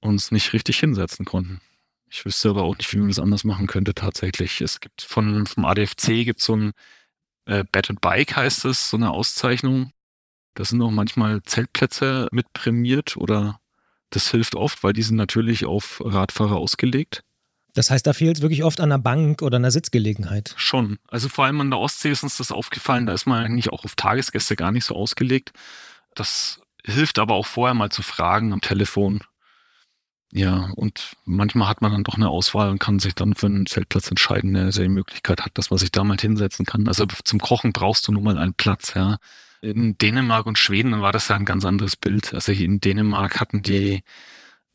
[0.00, 1.60] uns nicht richtig hinsetzen konnten.
[2.08, 4.60] Ich wüsste aber auch nicht, wie man das anders machen könnte tatsächlich.
[4.60, 6.72] Es gibt von, vom ADFC gibt so ein
[7.46, 9.92] äh, Bed and Bike heißt es, so eine Auszeichnung.
[10.54, 13.60] Da sind auch manchmal Zeltplätze mit prämiert oder
[14.10, 17.24] das hilft oft, weil die sind natürlich auf Radfahrer ausgelegt.
[17.74, 20.54] Das heißt, da fehlt wirklich oft an der Bank oder einer Sitzgelegenheit.
[20.56, 20.98] Schon.
[21.08, 23.06] Also vor allem an der Ostsee ist uns das aufgefallen.
[23.06, 25.52] Da ist man eigentlich auch auf Tagesgäste gar nicht so ausgelegt.
[26.14, 29.24] Das hilft aber auch vorher mal zu fragen am Telefon.
[30.34, 33.66] Ja, und manchmal hat man dann doch eine Auswahl und kann sich dann für einen
[33.66, 36.88] Zeltplatz entscheiden, der die Möglichkeit hat, dass man sich da mal hinsetzen kann.
[36.88, 39.18] Also zum Kochen brauchst du nun mal einen Platz, ja
[39.64, 42.34] in Dänemark und Schweden war das ja ein ganz anderes Bild.
[42.34, 44.02] Also in Dänemark hatten die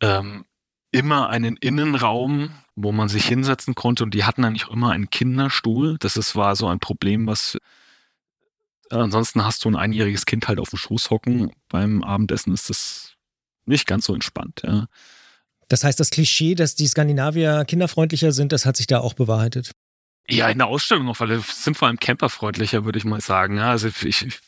[0.01, 0.45] ähm,
[0.91, 5.09] immer einen Innenraum, wo man sich hinsetzen konnte und die hatten eigentlich auch immer einen
[5.09, 5.97] Kinderstuhl.
[5.99, 7.57] Das ist, war so ein Problem, was
[8.89, 11.51] äh, ansonsten hast du ein einjähriges Kind halt auf dem Schoß hocken.
[11.69, 13.13] Beim Abendessen ist das
[13.65, 14.63] nicht ganz so entspannt.
[14.65, 14.87] Ja.
[15.69, 19.71] Das heißt, das Klischee, dass die Skandinavier kinderfreundlicher sind, das hat sich da auch bewahrheitet.
[20.27, 23.57] Ja, in der Ausstellung noch, weil wir sind vor allem camperfreundlicher, würde ich mal sagen.
[23.57, 24.39] Ja, also ich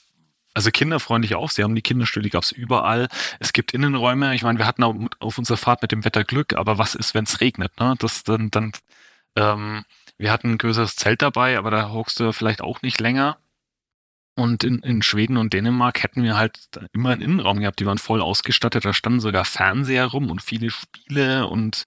[0.54, 1.50] also kinderfreundlich auch.
[1.50, 3.08] Sie haben die Kinderstühle, die gab es überall.
[3.40, 4.36] Es gibt Innenräume.
[4.36, 7.14] Ich meine, wir hatten auch auf unserer Fahrt mit dem Wetter Glück, aber was ist,
[7.14, 7.80] wenn es regnet?
[7.80, 7.96] Ne?
[8.00, 8.74] Das dann, dann
[9.36, 9.86] ähm,
[10.18, 13.38] wir hatten ein größeres Zelt dabei, aber da hockst du vielleicht auch nicht länger.
[14.36, 16.58] Und in, in Schweden und Dänemark hätten wir halt
[16.94, 18.86] immer einen Innenraum gehabt, die waren voll ausgestattet.
[18.86, 21.86] Da standen sogar Fernseher rum und viele Spiele und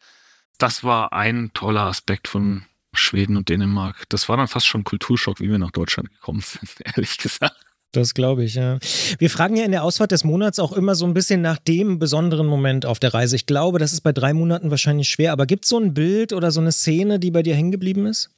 [0.59, 4.05] das war ein toller Aspekt von Schweden und Dänemark.
[4.09, 7.57] Das war dann fast schon ein Kulturschock, wie wir nach Deutschland gekommen sind, ehrlich gesagt.
[7.93, 8.79] Das glaube ich, ja.
[9.19, 12.01] Wir fragen ja in der Ausfahrt des Monats auch immer so ein bisschen nach dem
[12.01, 13.37] besonderen Moment auf der Reise.
[13.37, 16.33] Ich glaube, das ist bei drei Monaten wahrscheinlich schwer, aber gibt es so ein Bild
[16.33, 18.31] oder so eine Szene, die bei dir hängen geblieben ist?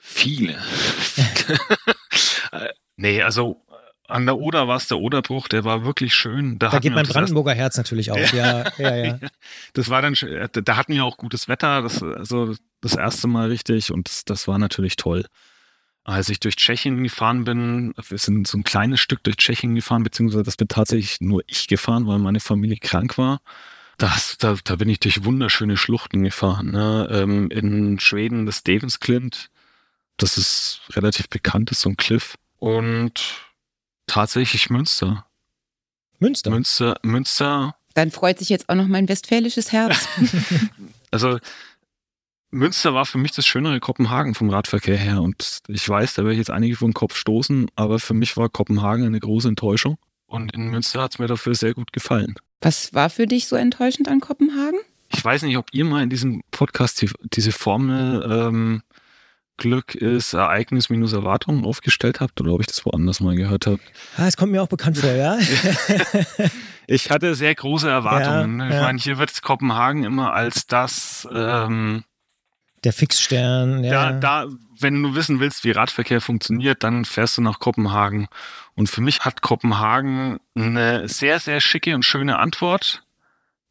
[0.00, 0.56] Viele.
[2.96, 3.64] nee, also
[4.08, 6.58] an der Oder war es der Oderbruch, der war wirklich schön.
[6.58, 8.18] Da, da geht mein Brandenburger Herz natürlich auf.
[8.32, 9.18] Ja, ja, ja.
[9.74, 10.14] Das war dann,
[10.52, 14.48] da hatten wir auch gutes Wetter, das, also das erste Mal richtig und das, das
[14.48, 15.26] war natürlich toll.
[16.04, 20.04] Als ich durch Tschechien gefahren bin, wir sind so ein kleines Stück durch Tschechien gefahren,
[20.04, 23.40] beziehungsweise das bin tatsächlich nur ich gefahren, weil meine Familie krank war.
[23.98, 26.70] Das, da, da bin ich durch wunderschöne Schluchten gefahren.
[26.70, 27.08] Ne?
[27.10, 29.50] Ähm, in Schweden das Davensklint,
[30.18, 32.36] das ist relativ bekannt, ist so ein Cliff.
[32.58, 33.42] Und
[34.06, 35.24] tatsächlich Münster.
[36.18, 36.50] Münster?
[36.50, 37.74] Münster, Münster.
[37.94, 40.06] Dann freut sich jetzt auch noch mein westfälisches Herz.
[41.10, 41.38] also
[42.50, 45.22] Münster war für mich das schönere Kopenhagen vom Radverkehr her.
[45.22, 48.36] Und ich weiß, da werde ich jetzt einige vor den Kopf stoßen, aber für mich
[48.36, 49.98] war Kopenhagen eine große Enttäuschung.
[50.26, 52.34] Und in Münster hat es mir dafür sehr gut gefallen.
[52.60, 54.80] Was war für dich so enttäuschend an Kopenhagen?
[55.10, 58.82] Ich weiß nicht, ob ihr mal in diesem Podcast die, diese Formel ähm,
[59.58, 63.80] Glück ist Ereignis minus Erwartung aufgestellt habt oder ob ich das woanders mal gehört habe.
[64.16, 65.36] Ah, es kommt mir auch bekannt vor, ja.
[66.86, 68.60] ich hatte sehr große Erwartungen.
[68.60, 68.82] Ja, ich ja.
[68.82, 72.04] meine, hier wird Kopenhagen immer als das ähm,
[72.84, 74.12] Der Fixstern, ja.
[74.12, 78.28] Da, da, wenn du wissen willst, wie Radverkehr funktioniert, dann fährst du nach Kopenhagen.
[78.74, 83.02] Und für mich hat Kopenhagen eine sehr, sehr schicke und schöne Antwort,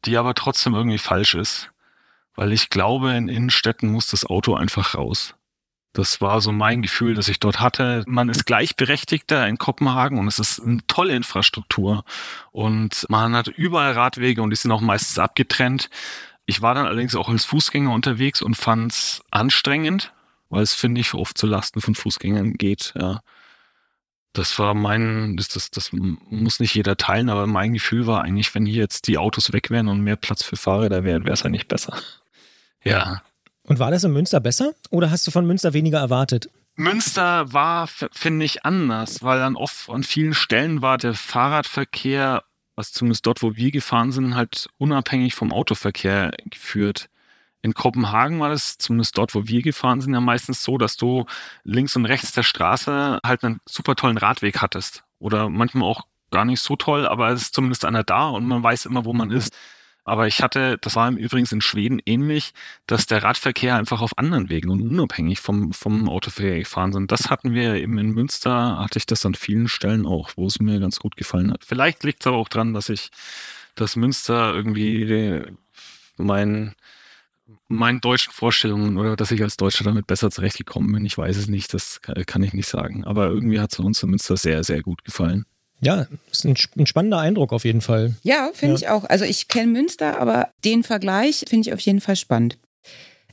[0.04, 1.70] die aber trotzdem irgendwie falsch ist.
[2.36, 5.34] Weil ich glaube, in Innenstädten muss das Auto einfach raus.
[5.92, 8.04] Das war so mein Gefühl, das ich dort hatte.
[8.06, 12.04] Man ist gleichberechtigter in Kopenhagen und es ist eine tolle Infrastruktur.
[12.52, 15.88] Und man hat überall Radwege und die sind auch meistens abgetrennt.
[16.46, 20.12] Ich war dann allerdings auch als Fußgänger unterwegs und fand es anstrengend,
[20.50, 22.94] weil es, finde ich, oft zu Lasten von Fußgängern geht.
[22.98, 23.20] Ja.
[24.34, 28.54] Das war mein, das, das, das muss nicht jeder teilen, aber mein Gefühl war eigentlich,
[28.54, 31.44] wenn hier jetzt die Autos weg wären und mehr Platz für Fahrräder wäre, wäre es
[31.44, 31.98] eigentlich besser.
[32.84, 33.22] Ja.
[33.68, 36.48] Und war das in Münster besser oder hast du von Münster weniger erwartet?
[36.74, 42.44] Münster war, finde ich, anders, weil dann oft an vielen Stellen war der Fahrradverkehr,
[42.76, 47.10] was zumindest dort, wo wir gefahren sind, halt unabhängig vom Autoverkehr geführt.
[47.60, 51.26] In Kopenhagen war das zumindest dort, wo wir gefahren sind, ja meistens so, dass du
[51.64, 55.02] links und rechts der Straße halt einen super tollen Radweg hattest.
[55.18, 58.62] Oder manchmal auch gar nicht so toll, aber es ist zumindest einer da und man
[58.62, 59.52] weiß immer, wo man ist.
[60.08, 62.52] Aber ich hatte, das war im Übrigen in Schweden ähnlich,
[62.86, 67.12] dass der Radverkehr einfach auf anderen Wegen und unabhängig vom, vom Autoverkehr gefahren sind.
[67.12, 70.60] Das hatten wir eben in Münster, hatte ich das an vielen Stellen auch, wo es
[70.60, 71.64] mir ganz gut gefallen hat.
[71.64, 73.10] Vielleicht liegt es aber auch dran, dass ich,
[73.74, 75.42] dass Münster irgendwie
[76.16, 76.74] mein,
[77.68, 81.04] meinen deutschen Vorstellungen oder dass ich als Deutscher damit besser zurechtgekommen bin.
[81.04, 83.04] Ich weiß es nicht, das kann ich nicht sagen.
[83.04, 85.46] Aber irgendwie hat es uns in Münster sehr, sehr gut gefallen.
[85.80, 88.16] Ja, ist ein, ein, spannender Eindruck auf jeden Fall.
[88.22, 88.78] Ja, finde ja.
[88.78, 89.04] ich auch.
[89.04, 92.58] Also ich kenne Münster, aber den Vergleich finde ich auf jeden Fall spannend.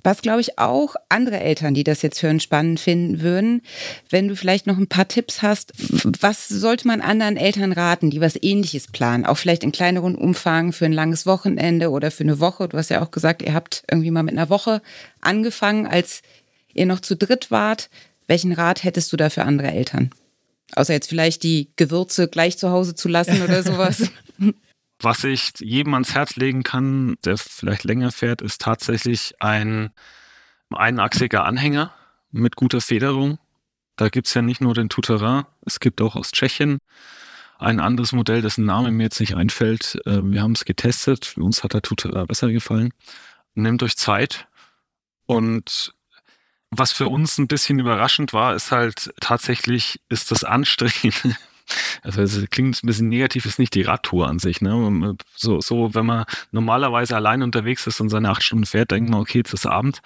[0.05, 3.63] Was, glaube ich, auch andere Eltern, die das jetzt hören, spannend finden würden,
[4.11, 5.73] wenn du vielleicht noch ein paar Tipps hast,
[6.21, 9.25] was sollte man anderen Eltern raten, die was ähnliches planen?
[9.25, 12.69] Auch vielleicht in kleineren Umfang für ein langes Wochenende oder für eine Woche.
[12.69, 14.83] Du hast ja auch gesagt, ihr habt irgendwie mal mit einer Woche
[15.21, 16.21] angefangen, als
[16.75, 17.89] ihr noch zu dritt wart.
[18.27, 20.11] Welchen Rat hättest du da für andere Eltern?
[20.73, 24.11] Außer jetzt vielleicht die Gewürze gleich zu Hause zu lassen oder sowas.
[25.01, 29.91] Was ich jedem ans Herz legen kann, der vielleicht länger fährt, ist tatsächlich ein
[30.73, 31.93] einachsiger Anhänger
[32.31, 33.37] mit guter Federung.
[33.97, 36.79] Da gibt es ja nicht nur den Touterin, es gibt auch aus Tschechien
[37.57, 39.99] ein anderes Modell, dessen Name mir jetzt nicht einfällt.
[40.05, 42.93] Wir haben es getestet, für uns hat der Touterin besser gefallen.
[43.53, 44.47] Nehmt euch Zeit
[45.25, 45.94] und
[46.77, 51.15] was für uns ein bisschen überraschend war, ist halt tatsächlich, ist das anstrengend.
[52.03, 54.61] Also es klingt ein bisschen negativ, ist nicht die Radtour an sich.
[54.61, 55.17] Ne?
[55.35, 59.21] So, so, wenn man normalerweise allein unterwegs ist und seine acht Stunden fährt, denkt man,
[59.21, 60.03] okay, jetzt ist Abend.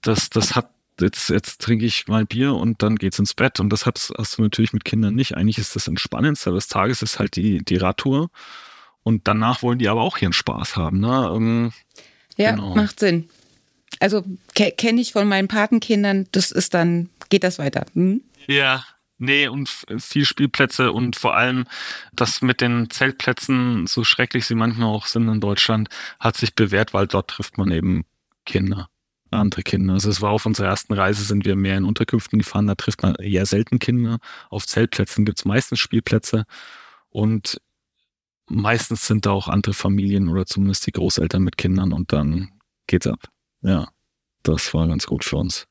[0.00, 3.60] Das, das hat jetzt, jetzt trinke ich mal Bier und dann geht's ins Bett.
[3.60, 5.36] Und das hast, hast du natürlich mit Kindern nicht.
[5.36, 8.30] Eigentlich ist das Entspannendste des Tages ist halt die, die Radtour.
[9.02, 11.00] Und danach wollen die aber auch ihren Spaß haben.
[11.00, 11.32] Ne?
[11.34, 11.72] Ähm,
[12.36, 12.74] ja, genau.
[12.74, 13.28] macht Sinn.
[14.04, 14.22] Also
[14.54, 17.86] ke kenne ich von meinen Patenkindern, das ist dann, geht das weiter.
[17.94, 18.20] Hm?
[18.46, 18.84] Ja,
[19.16, 21.64] nee, und viel Spielplätze und vor allem
[22.12, 25.88] das mit den Zeltplätzen, so schrecklich sie manchmal auch sind in Deutschland,
[26.20, 28.04] hat sich bewährt, weil dort trifft man eben
[28.44, 28.90] Kinder,
[29.30, 29.94] andere Kinder.
[29.94, 33.02] Also es war auf unserer ersten Reise, sind wir mehr in Unterkünften gefahren, da trifft
[33.02, 34.18] man eher selten Kinder.
[34.50, 36.44] Auf Zeltplätzen gibt es meistens Spielplätze
[37.08, 37.58] und
[38.50, 42.50] meistens sind da auch andere Familien oder zumindest die Großeltern mit Kindern und dann
[42.86, 43.30] geht's ab.
[43.62, 43.88] Ja,
[44.44, 45.66] das war ganz gut für uns.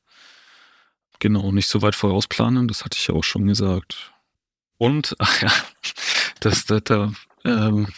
[1.20, 4.12] Genau, nicht so weit vorausplanen, das hatte ich ja auch schon gesagt.
[4.76, 5.52] Und, ach ja,
[6.40, 7.12] das, das da
[7.44, 7.88] ähm,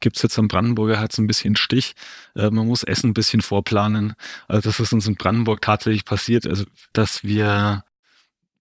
[0.00, 1.94] gibt es jetzt am Brandenburger Herz ein bisschen Stich.
[2.34, 4.14] Äh, man muss Essen ein bisschen vorplanen.
[4.48, 7.84] Also das ist uns in Brandenburg tatsächlich passiert, also dass wir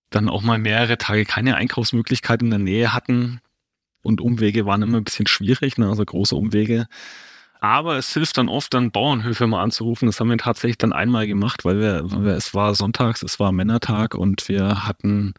[0.09, 3.41] dann auch mal mehrere Tage keine Einkaufsmöglichkeit in der Nähe hatten
[4.01, 5.89] und Umwege waren immer ein bisschen schwierig, ne?
[5.89, 6.87] also große Umwege.
[7.65, 10.05] Aber es hilft dann oft, dann Bauernhöfe mal anzurufen.
[10.05, 13.39] Das haben wir tatsächlich dann einmal gemacht, weil wir, weil wir es war sonntags, es
[13.39, 15.33] war Männertag und wir hatten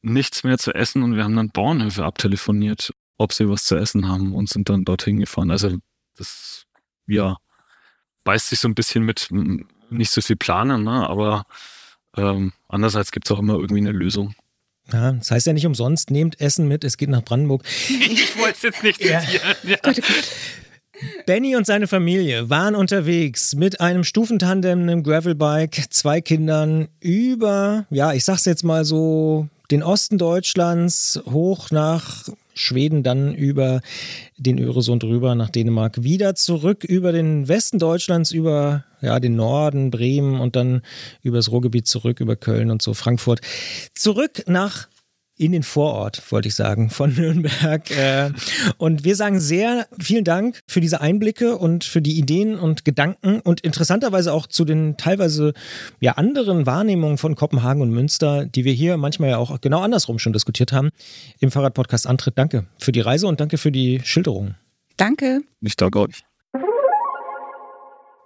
[0.00, 4.08] nichts mehr zu essen und wir haben dann Bauernhöfe abtelefoniert, ob sie was zu essen
[4.08, 5.50] haben und sind dann dorthin gefahren.
[5.50, 5.76] Also
[6.16, 6.64] das,
[7.06, 7.36] ja,
[8.24, 9.28] beißt sich so ein bisschen mit
[9.90, 11.06] nicht so viel Planen, ne?
[11.06, 11.44] aber
[12.16, 14.34] ähm, andererseits gibt es auch immer irgendwie eine Lösung.
[14.90, 17.64] Ja, das heißt ja nicht umsonst, nehmt Essen mit, es geht nach Brandenburg.
[17.88, 19.54] Ich wollte es jetzt nicht zitieren.
[19.62, 19.76] Ja.
[19.84, 19.92] Ja.
[21.26, 28.12] Benny und seine Familie waren unterwegs mit einem Stufentandem, einem Gravelbike, zwei Kindern über, ja,
[28.12, 33.80] ich sag's jetzt mal so, den Osten Deutschlands hoch nach Schweden, dann über
[34.36, 39.90] den Öresund rüber nach Dänemark, wieder zurück über den Westen Deutschlands, über ja, den Norden,
[39.90, 40.82] Bremen und dann
[41.22, 43.40] übers Ruhrgebiet zurück, über Köln und so Frankfurt.
[43.94, 44.88] Zurück nach
[45.36, 47.90] in den Vorort, wollte ich sagen, von Nürnberg.
[47.90, 48.30] Äh,
[48.76, 53.40] und wir sagen sehr vielen Dank für diese Einblicke und für die Ideen und Gedanken
[53.40, 55.52] und interessanterweise auch zu den teilweise
[56.00, 60.18] ja anderen Wahrnehmungen von Kopenhagen und Münster, die wir hier manchmal ja auch genau andersrum
[60.18, 60.90] schon diskutiert haben
[61.40, 62.38] im Fahrradpodcast Antritt.
[62.38, 64.54] Danke für die Reise und danke für die Schilderung.
[64.96, 65.40] Danke.
[65.60, 66.24] Ich danke euch.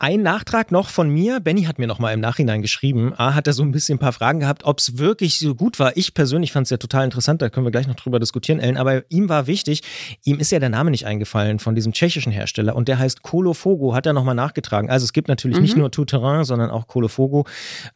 [0.01, 1.41] Ein Nachtrag noch von mir.
[1.41, 3.15] Benny hat mir noch mal im Nachhinein geschrieben.
[3.17, 5.81] A, hat er so ein bisschen ein paar Fragen gehabt, ob es wirklich so gut
[5.81, 5.97] war.
[5.97, 7.43] Ich persönlich fand es ja total interessant.
[7.43, 8.77] Da können wir gleich noch drüber diskutieren, Ellen.
[8.77, 9.83] Aber ihm war wichtig,
[10.23, 12.77] ihm ist ja der Name nicht eingefallen von diesem tschechischen Hersteller.
[12.77, 14.89] Und der heißt Kolofogo, hat er noch mal nachgetragen.
[14.89, 15.63] Also es gibt natürlich mhm.
[15.63, 17.45] nicht nur Tout Terrain, sondern auch Kolofogo.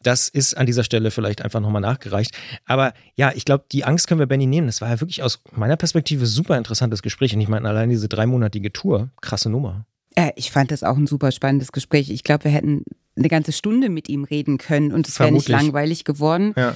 [0.01, 2.31] Das ist an dieser Stelle vielleicht einfach noch mal nachgereicht.
[2.65, 4.67] Aber ja, ich glaube, die Angst können wir Benny nehmen.
[4.67, 7.33] Das war ja wirklich aus meiner Perspektive super interessantes Gespräch.
[7.33, 9.85] Und ich meine, allein diese dreimonatige Tour, krasse Nummer.
[10.15, 12.09] Äh, ich fand das auch ein super spannendes Gespräch.
[12.09, 12.83] Ich glaube, wir hätten
[13.15, 16.53] eine ganze Stunde mit ihm reden können und es wäre nicht langweilig geworden.
[16.57, 16.75] Ja.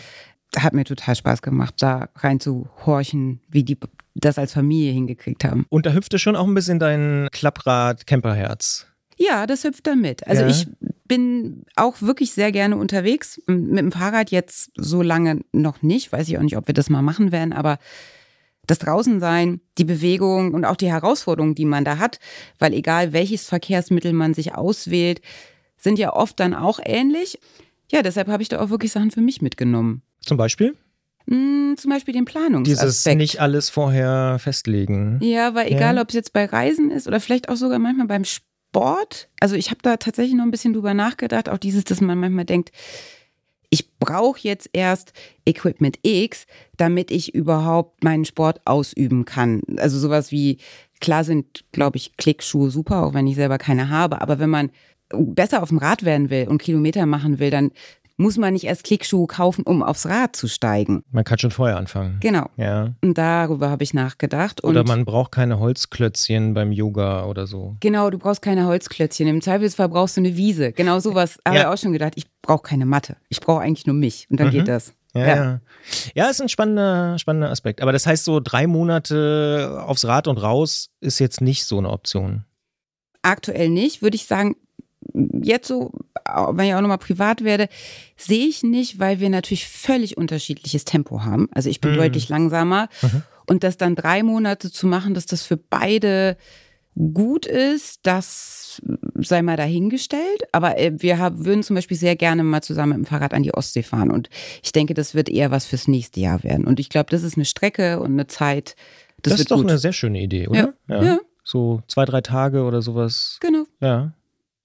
[0.55, 3.77] Hat mir total Spaß gemacht, da reinzuhorchen, wie die
[4.15, 5.65] das als Familie hingekriegt haben.
[5.69, 8.87] Und da hüpfte schon auch ein bisschen dein Klapprad-Camperherz.
[9.17, 10.25] Ja, das hüpft da mit.
[10.27, 10.49] Also ja.
[10.49, 10.67] ich
[11.05, 13.41] bin auch wirklich sehr gerne unterwegs.
[13.47, 16.11] Mit dem Fahrrad jetzt so lange noch nicht.
[16.11, 17.79] Weiß ich auch nicht, ob wir das mal machen werden, aber
[18.67, 22.19] das Draußensein, die Bewegung und auch die Herausforderungen, die man da hat,
[22.59, 25.21] weil egal welches Verkehrsmittel man sich auswählt,
[25.77, 27.39] sind ja oft dann auch ähnlich.
[27.91, 30.01] Ja, deshalb habe ich da auch wirklich Sachen für mich mitgenommen.
[30.21, 30.75] Zum Beispiel?
[31.29, 32.89] Hm, zum Beispiel den Planungsaspekt.
[32.89, 35.19] Dieses nicht alles vorher festlegen.
[35.21, 36.01] Ja, weil egal, ja.
[36.01, 39.29] ob es jetzt bei Reisen ist oder vielleicht auch sogar manchmal beim Sport.
[39.39, 41.49] Also ich habe da tatsächlich noch ein bisschen drüber nachgedacht.
[41.49, 42.71] Auch dieses, dass man manchmal denkt,
[43.69, 45.13] ich brauche jetzt erst
[45.45, 46.45] Equipment X,
[46.77, 49.61] damit ich überhaupt meinen Sport ausüben kann.
[49.77, 50.59] Also sowas wie,
[50.99, 54.71] klar sind, glaube ich, Klickschuhe super, auch wenn ich selber keine habe, aber wenn man
[55.09, 57.71] besser auf dem Rad werden will und Kilometer machen will, dann
[58.17, 61.03] muss man nicht erst Klickschuhe kaufen, um aufs Rad zu steigen.
[61.11, 62.17] Man kann schon vorher anfangen.
[62.19, 62.49] Genau.
[62.57, 62.93] Ja.
[63.01, 64.63] Und darüber habe ich nachgedacht.
[64.63, 67.77] Oder man braucht keine Holzklötzchen beim Yoga oder so.
[67.79, 69.27] Genau, du brauchst keine Holzklötzchen.
[69.27, 70.71] Im Zweifelsfall brauchst du eine Wiese.
[70.73, 71.51] Genau sowas ja.
[71.51, 72.13] habe ich auch schon gedacht.
[72.15, 73.17] Ich brauche keine Matte.
[73.29, 74.27] Ich brauche eigentlich nur mich.
[74.29, 74.51] Und dann mhm.
[74.51, 74.93] geht das.
[75.13, 75.61] Ja, ja.
[76.15, 77.81] ja, ist ein spannender, spannender Aspekt.
[77.81, 81.89] Aber das heißt, so drei Monate aufs Rad und raus ist jetzt nicht so eine
[81.89, 82.45] Option.
[83.21, 84.55] Aktuell nicht, würde ich sagen,
[85.13, 85.91] jetzt so,
[86.51, 87.69] wenn ich auch nochmal privat werde,
[88.15, 91.49] sehe ich nicht, weil wir natürlich völlig unterschiedliches Tempo haben.
[91.51, 91.97] Also ich bin mhm.
[91.97, 92.89] deutlich langsamer.
[93.01, 93.23] Mhm.
[93.49, 96.35] Und das dann drei Monate zu machen, dass das für beide
[97.13, 98.81] gut ist, das
[99.15, 100.43] sei mal dahingestellt.
[100.51, 103.43] Aber äh, wir haben, würden zum Beispiel sehr gerne mal zusammen mit dem Fahrrad an
[103.43, 104.11] die Ostsee fahren.
[104.11, 104.29] Und
[104.63, 106.65] ich denke, das wird eher was fürs nächste Jahr werden.
[106.65, 108.75] Und ich glaube, das ist eine Strecke und eine Zeit.
[109.21, 109.67] Das, das ist doch gut.
[109.67, 110.73] eine sehr schöne Idee, oder?
[110.87, 110.95] Ja.
[110.95, 111.03] ja.
[111.03, 111.19] ja.
[111.43, 113.37] So zwei, drei Tage oder sowas.
[113.39, 113.65] Genau.
[113.79, 114.11] Ja.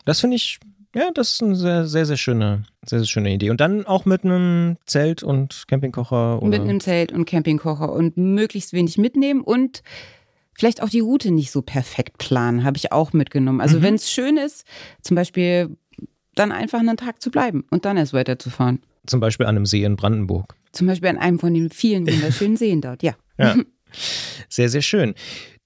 [0.05, 0.59] Das finde ich,
[0.95, 3.51] ja, das ist eine sehr, sehr, sehr schöne, sehr, sehr schöne Idee.
[3.51, 6.43] Und dann auch mit einem Zelt und Campingkocher.
[6.43, 6.49] Oder?
[6.49, 9.83] Mit einem Zelt und Campingkocher und möglichst wenig mitnehmen und
[10.55, 13.61] vielleicht auch die Route nicht so perfekt planen, habe ich auch mitgenommen.
[13.61, 13.83] Also mhm.
[13.83, 14.67] wenn es schön ist,
[15.01, 15.77] zum Beispiel
[16.35, 18.81] dann einfach einen Tag zu bleiben und dann erst weiterzufahren.
[19.07, 20.55] Zum Beispiel an einem See in Brandenburg.
[20.73, 23.15] Zum Beispiel an einem von den vielen wunderschönen Seen dort, ja.
[23.39, 23.57] Ja.
[24.49, 25.15] Sehr, sehr schön.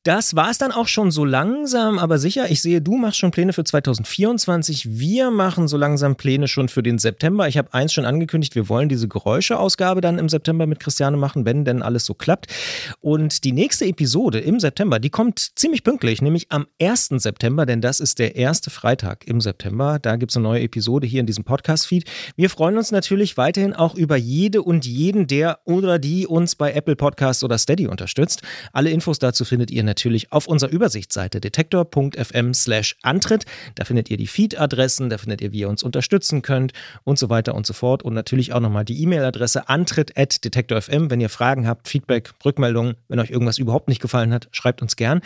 [0.07, 2.49] Das war es dann auch schon so langsam, aber sicher.
[2.49, 5.01] Ich sehe, du machst schon Pläne für 2024.
[5.01, 7.49] Wir machen so langsam Pläne schon für den September.
[7.49, 11.45] Ich habe eins schon angekündigt, wir wollen diese Geräuscheausgabe dann im September mit Christiane machen,
[11.45, 12.47] wenn denn alles so klappt.
[13.01, 17.09] Und die nächste Episode im September, die kommt ziemlich pünktlich, nämlich am 1.
[17.17, 19.99] September, denn das ist der erste Freitag im September.
[20.01, 22.05] Da gibt es eine neue Episode hier in diesem Podcast-Feed.
[22.37, 26.75] Wir freuen uns natürlich weiterhin auch über jede und jeden, der oder die uns bei
[26.75, 28.43] Apple Podcasts oder Steady unterstützt.
[28.73, 33.47] Alle Infos dazu findet ihr natürlich natürlich auf unserer Übersichtsseite detektor.fm slash Antritt.
[33.77, 36.75] Da findet ihr die Feed-Adressen, da findet ihr, wie ihr uns unterstützen könnt
[37.05, 38.03] und so weiter und so fort.
[38.03, 41.11] Und natürlich auch nochmal die E-Mail-Adresse antritt.detektor.fm.
[41.11, 44.97] Wenn ihr Fragen habt, Feedback, Rückmeldungen, wenn euch irgendwas überhaupt nicht gefallen hat, schreibt uns
[44.97, 45.23] gern.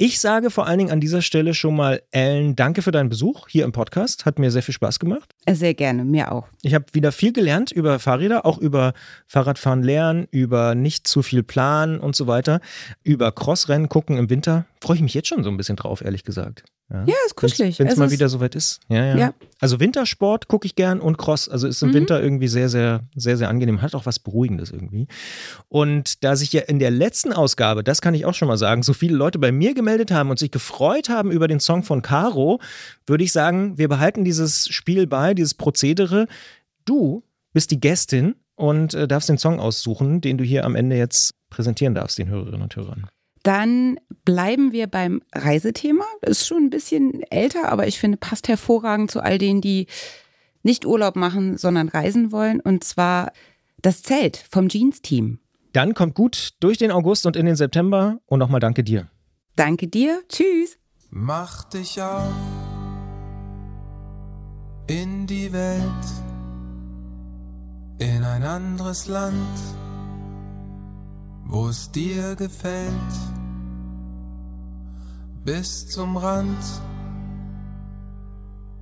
[0.00, 3.48] Ich sage vor allen Dingen an dieser Stelle schon mal, Ellen, danke für deinen Besuch
[3.48, 4.26] hier im Podcast.
[4.26, 5.34] Hat mir sehr viel Spaß gemacht.
[5.50, 6.46] Sehr gerne, mir auch.
[6.62, 8.92] Ich habe wieder viel gelernt über Fahrräder, auch über
[9.26, 12.60] Fahrradfahren lernen, über nicht zu viel planen und so weiter,
[13.02, 14.66] über Crossrennen gucken im Winter.
[14.80, 16.62] Freue ich mich jetzt schon so ein bisschen drauf, ehrlich gesagt.
[16.90, 17.78] Ja, ja ist kuschelig.
[17.78, 18.80] Wenn es mal wieder soweit ist.
[18.88, 19.16] Ja, ja.
[19.16, 19.34] ja.
[19.60, 21.48] Also Wintersport gucke ich gern und Cross.
[21.48, 21.94] Also ist im mhm.
[21.94, 23.82] Winter irgendwie sehr, sehr, sehr, sehr angenehm.
[23.82, 25.06] Hat auch was Beruhigendes irgendwie.
[25.68, 28.82] Und da sich ja in der letzten Ausgabe, das kann ich auch schon mal sagen,
[28.82, 32.00] so viele Leute bei mir gemeldet haben und sich gefreut haben über den Song von
[32.00, 32.60] Caro,
[33.06, 36.26] würde ich sagen, wir behalten dieses Spiel bei, dieses Prozedere.
[36.86, 37.22] Du
[37.52, 41.34] bist die Gästin und äh, darfst den Song aussuchen, den du hier am Ende jetzt
[41.50, 43.08] präsentieren darfst, den Hörerinnen und Hörern.
[43.48, 46.04] Dann bleiben wir beim Reisethema.
[46.20, 49.86] Ist schon ein bisschen älter, aber ich finde, passt hervorragend zu all denen, die
[50.62, 52.60] nicht Urlaub machen, sondern reisen wollen.
[52.60, 53.32] Und zwar
[53.80, 55.38] das Zelt vom Jeans-Team.
[55.72, 59.08] Dann kommt gut durch den August und in den September und nochmal danke dir.
[59.56, 60.20] Danke dir.
[60.28, 60.76] Tschüss.
[61.08, 62.34] Mach dich auf
[64.88, 66.06] in die Welt,
[67.98, 69.58] in ein anderes Land,
[71.46, 73.37] wo es dir gefällt,
[75.50, 76.62] bis zum Rand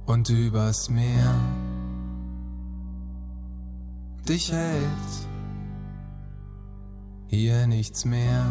[0.04, 1.32] und übers Meer
[4.28, 5.12] dich hält
[7.28, 8.44] hier nichts mehr.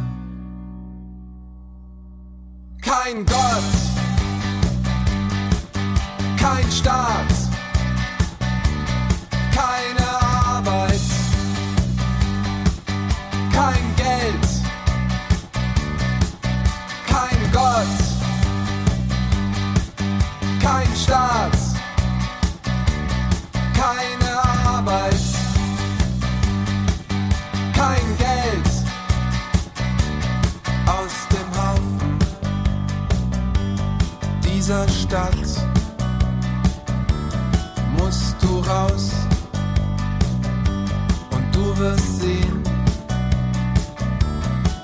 [2.81, 3.73] Kein Gott,
[6.39, 7.33] kein Staat,
[9.53, 11.01] keine Arbeit,
[13.51, 14.47] kein Geld,
[17.07, 18.04] kein Gott,
[35.15, 35.47] Stadt.
[37.97, 39.11] Musst du raus.
[41.31, 42.61] Und du wirst sehen,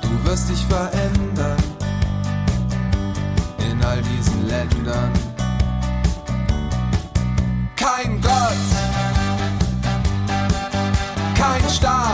[0.01, 1.61] du wirst dich verändern.
[3.69, 5.11] In all diesen Ländern.
[7.75, 8.67] Kein Gott,
[11.35, 12.10] kein Staat,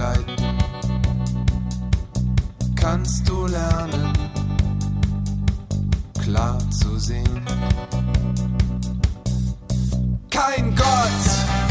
[0.00, 0.58] begleiten.
[2.74, 4.12] Kannst du lernen,
[6.22, 7.44] klar zu sehen.
[10.30, 11.69] Kein Gott,